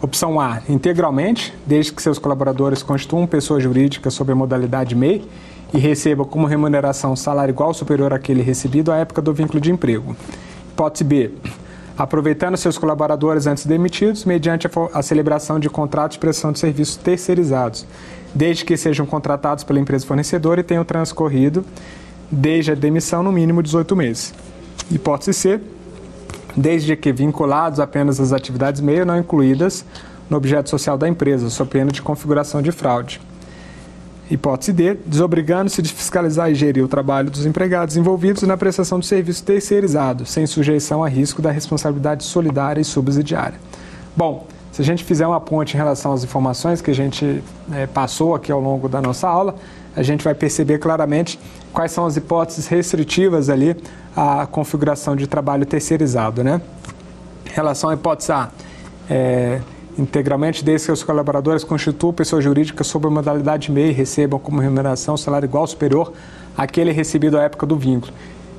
[0.00, 5.24] Opção A, integralmente, desde que seus colaboradores constituam pessoa jurídica sob a modalidade MEI
[5.72, 9.70] e recebam como remuneração salário igual ou superior àquele recebido à época do vínculo de
[9.70, 10.16] emprego.
[10.72, 11.30] Hipótese B,
[11.96, 17.86] aproveitando seus colaboradores antes demitidos, mediante a, celebração de contratos de prestação de serviços terceirizados,
[18.34, 21.64] desde que sejam contratados pela empresa fornecedora e tenham transcorrido,
[22.30, 24.34] desde a demissão, no mínimo 18 meses.
[24.90, 25.60] Hipótese C,
[26.56, 29.84] desde que vinculados apenas às atividades meio não incluídas
[30.28, 33.20] no objeto social da empresa, sob pena de configuração de fraude.
[34.32, 39.04] Hipótese D, desobrigando-se de fiscalizar e gerir o trabalho dos empregados envolvidos na prestação de
[39.04, 43.58] serviço terceirizado, sem sujeição a risco da responsabilidade solidária e subsidiária.
[44.16, 47.86] Bom, se a gente fizer uma ponte em relação às informações que a gente é,
[47.86, 49.54] passou aqui ao longo da nossa aula,
[49.94, 51.38] a gente vai perceber claramente
[51.70, 53.76] quais são as hipóteses restritivas ali
[54.16, 56.42] à configuração de trabalho terceirizado.
[56.42, 56.58] Né?
[57.44, 58.48] Em relação à hipótese A,
[59.10, 59.60] é,
[59.98, 65.16] integralmente desde que os colaboradores constituam pessoa jurídica sob a modalidade MEI recebam como remuneração
[65.16, 66.12] salário igual ou superior
[66.56, 68.12] àquele recebido à época do vínculo.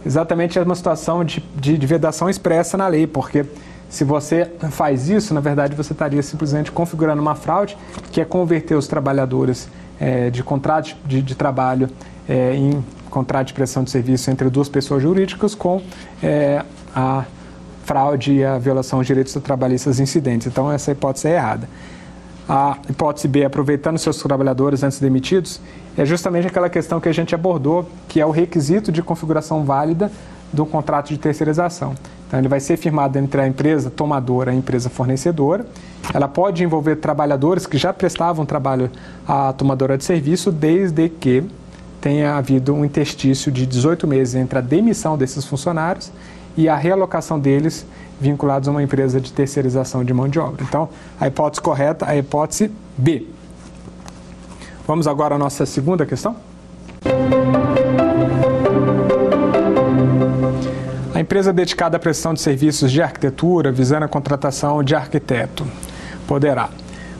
[0.05, 3.45] Exatamente é uma situação de, de, de vedação expressa na lei, porque
[3.89, 7.77] se você faz isso, na verdade você estaria simplesmente configurando uma fraude,
[8.11, 9.69] que é converter os trabalhadores
[9.99, 11.89] é, de contrato de, de trabalho
[12.27, 15.81] é, em contrato de prestação de serviço entre duas pessoas jurídicas com
[16.21, 16.63] é,
[16.95, 17.23] a
[17.83, 20.47] fraude e a violação dos direitos trabalhistas incidentes.
[20.47, 21.69] Então, essa hipótese é errada.
[22.47, 25.61] A hipótese B, aproveitando seus trabalhadores antes demitidos,
[25.97, 30.11] é justamente aquela questão que a gente abordou, que é o requisito de configuração válida
[30.51, 31.95] do contrato de terceirização.
[32.27, 35.65] Então, ele vai ser firmado entre a empresa tomadora e a empresa fornecedora.
[36.13, 38.89] Ela pode envolver trabalhadores que já prestavam trabalho
[39.27, 41.43] à tomadora de serviço, desde que
[42.01, 46.11] tenha havido um interstício de 18 meses entre a demissão desses funcionários
[46.55, 47.85] e a realocação deles
[48.19, 50.63] vinculados a uma empresa de terceirização de mão de obra.
[50.63, 50.89] Então,
[51.19, 53.27] a hipótese correta é a hipótese B.
[54.87, 56.35] Vamos agora à nossa segunda questão.
[61.13, 65.65] A empresa dedicada à prestação de serviços de arquitetura, visando a contratação de arquiteto,
[66.27, 66.69] poderá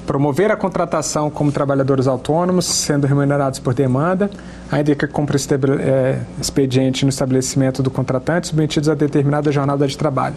[0.06, 4.30] promover a contratação como trabalhadores autônomos, sendo remunerados por demanda,
[4.72, 5.38] ainda que cumpra
[5.80, 10.36] é, expediente no estabelecimento do contratante, submetidos a determinada jornada de trabalho.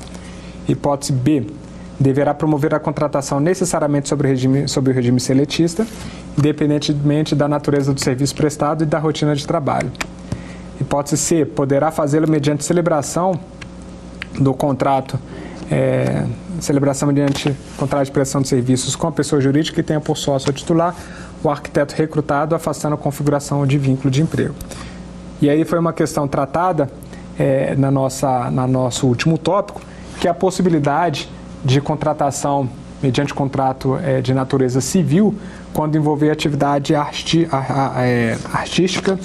[0.69, 1.47] Hipótese B.
[1.99, 5.87] Deverá promover a contratação necessariamente sobre regime, sobre o regime seletista,
[6.37, 9.91] independentemente da natureza do serviço prestado e da rotina de trabalho.
[10.79, 11.45] Hipótese C.
[11.47, 13.39] Poderá fazê-lo mediante celebração
[14.39, 15.19] do contrato
[15.71, 16.25] é,
[16.61, 20.53] celebração mediante contrato de prestação de serviços com a pessoa jurídica que tenha por sócio
[20.53, 20.95] titular
[21.43, 24.55] o arquiteto recrutado, afastando a configuração de vínculo de emprego.
[25.41, 26.91] E aí foi uma questão tratada
[27.39, 29.81] é, na nossa, na nosso último tópico,
[30.19, 31.29] que é a possibilidade
[31.65, 32.69] de contratação
[33.03, 35.35] mediante contrato é, de natureza civil
[35.73, 39.19] quando envolver atividade arti a, a, é, artística,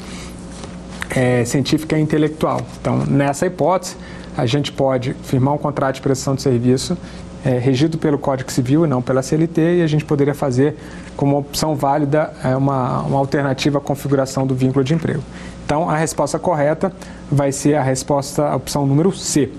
[1.16, 2.62] é, científica e intelectual.
[2.80, 3.96] Então, nessa hipótese,
[4.38, 6.98] a gente pode firmar um contrato de prestação de serviço
[7.44, 10.76] é, regido pelo Código Civil e não pela CLT, e a gente poderia fazer
[11.18, 15.24] como opção válida é, uma, uma alternativa à configuração do vínculo de emprego.
[15.66, 16.92] Então, a resposta correta
[17.32, 19.50] vai ser a resposta, a opção número C.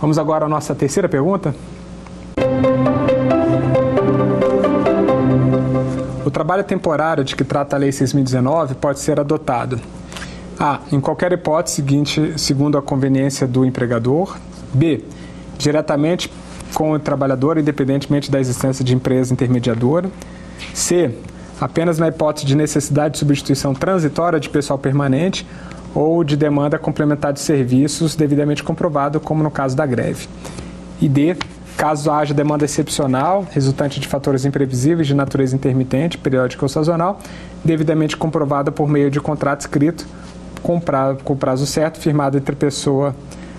[0.00, 1.54] Vamos agora à nossa terceira pergunta.
[6.24, 9.80] O trabalho temporário de que trata a Lei 6.019 pode ser adotado
[10.60, 10.80] a.
[10.92, 14.36] Em qualquer hipótese seguinte, segundo a conveniência do empregador.
[14.74, 15.02] B.
[15.56, 16.30] Diretamente
[16.74, 20.10] com o trabalhador, independentemente da existência de empresa intermediadora.
[20.74, 21.14] C.
[21.58, 25.46] Apenas na hipótese de necessidade de substituição transitória de pessoal permanente
[25.94, 30.28] ou de demanda complementar de serviços devidamente comprovado, como no caso da greve.
[31.00, 31.36] E D.
[31.76, 37.18] Caso haja demanda excepcional, resultante de fatores imprevisíveis de natureza intermitente, periódica ou sazonal,
[37.64, 40.06] devidamente comprovada por meio de contrato escrito
[40.62, 43.14] com, pra, com prazo certo, firmado entre pessoa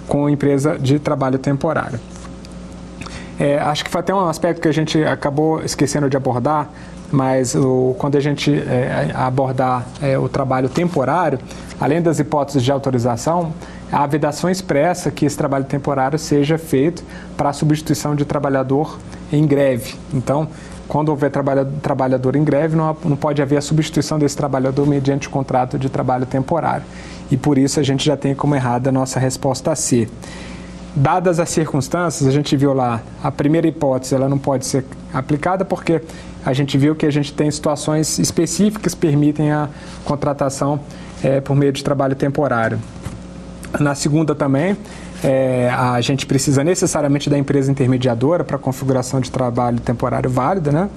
[0.08, 1.99] com empresa de trabalho temporário.
[3.39, 6.70] É, acho que foi até um aspecto que a gente acabou esquecendo de abordar,
[7.12, 11.39] mas o, quando a gente é, abordar é, o trabalho temporário,
[11.80, 13.53] além das hipóteses de autorização,
[13.91, 17.03] a vedação expressa que esse trabalho temporário seja feito
[17.36, 18.97] para a substituição de trabalhador
[19.32, 19.95] em greve.
[20.14, 20.47] Então,
[20.88, 25.80] quando houver trabalhador em greve, não, não pode haver a substituição desse trabalhador mediante contrato
[25.80, 26.86] de trabalho temporário.
[27.30, 30.09] E por isso a gente já tem como errada a nossa resposta C.
[30.96, 34.84] Dadas as circunstâncias, a gente viu lá, a primeira hipótese ela não pode ser
[35.14, 36.02] aplicada porque
[36.46, 39.70] a gente viu que a gente tem situações específicas que permitem a
[40.04, 40.82] contratação
[41.24, 42.78] é, por meio de trabalho temporário.
[43.80, 44.76] Na segunda também,
[45.24, 50.89] é, a gente precisa necessariamente da empresa intermediadora para configuração de trabalho temporário válida, né?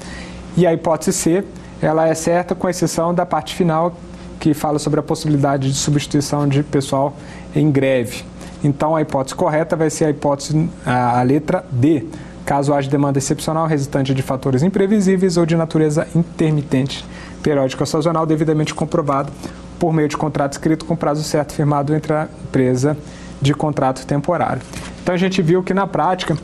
[0.56, 1.44] E a hipótese C,
[1.80, 3.94] ela é certa com exceção da parte final
[4.40, 7.14] que fala sobre a possibilidade de substituição de pessoal
[7.54, 8.24] em greve.
[8.64, 12.06] Então a hipótese correta vai ser a hipótese a, a letra D,
[12.44, 17.04] caso haja demanda excepcional resultante de fatores imprevisíveis ou de natureza intermitente,
[17.42, 19.30] periódica ou sazonal devidamente comprovado
[19.78, 22.96] por meio de contrato escrito com prazo certo firmado entre a empresa
[23.40, 24.62] de contrato temporário.
[25.02, 26.36] Então a gente viu que na prática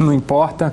[0.00, 0.72] não importa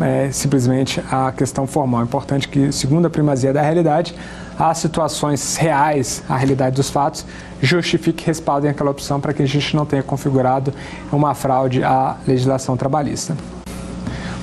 [0.00, 2.02] é, simplesmente a questão formal.
[2.02, 4.14] É importante que, segundo a primazia da realidade,
[4.58, 7.24] as situações reais, a realidade dos fatos,
[7.60, 10.72] justifique e respaldem aquela opção para que a gente não tenha configurado
[11.12, 13.36] uma fraude à legislação trabalhista.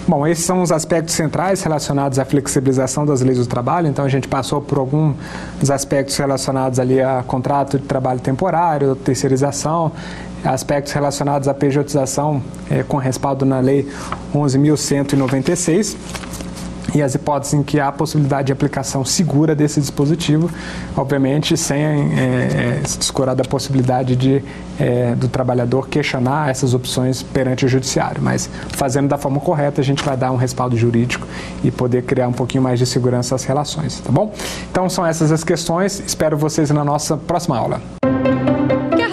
[0.06, 3.88] Bom, esses são os aspectos centrais relacionados à flexibilização das leis do trabalho.
[3.88, 5.16] Então, a gente passou por alguns
[5.72, 9.94] aspectos relacionados ali a contrato de trabalho temporário, terceirização,
[10.44, 13.90] aspectos relacionados à pejotização é, com respaldo na Lei
[14.36, 15.96] 11.196
[16.94, 20.50] e as hipóteses em que há possibilidade de aplicação segura desse dispositivo,
[20.96, 24.44] obviamente sem é, é, da possibilidade de,
[24.80, 28.22] é, do trabalhador questionar essas opções perante o judiciário.
[28.22, 31.28] Mas fazendo da forma correta, a gente vai dar um respaldo jurídico
[31.64, 34.34] e poder criar um pouquinho mais de segurança às relações, tá bom?
[34.72, 38.03] Então são essas as questões, espero vocês na nossa próxima aula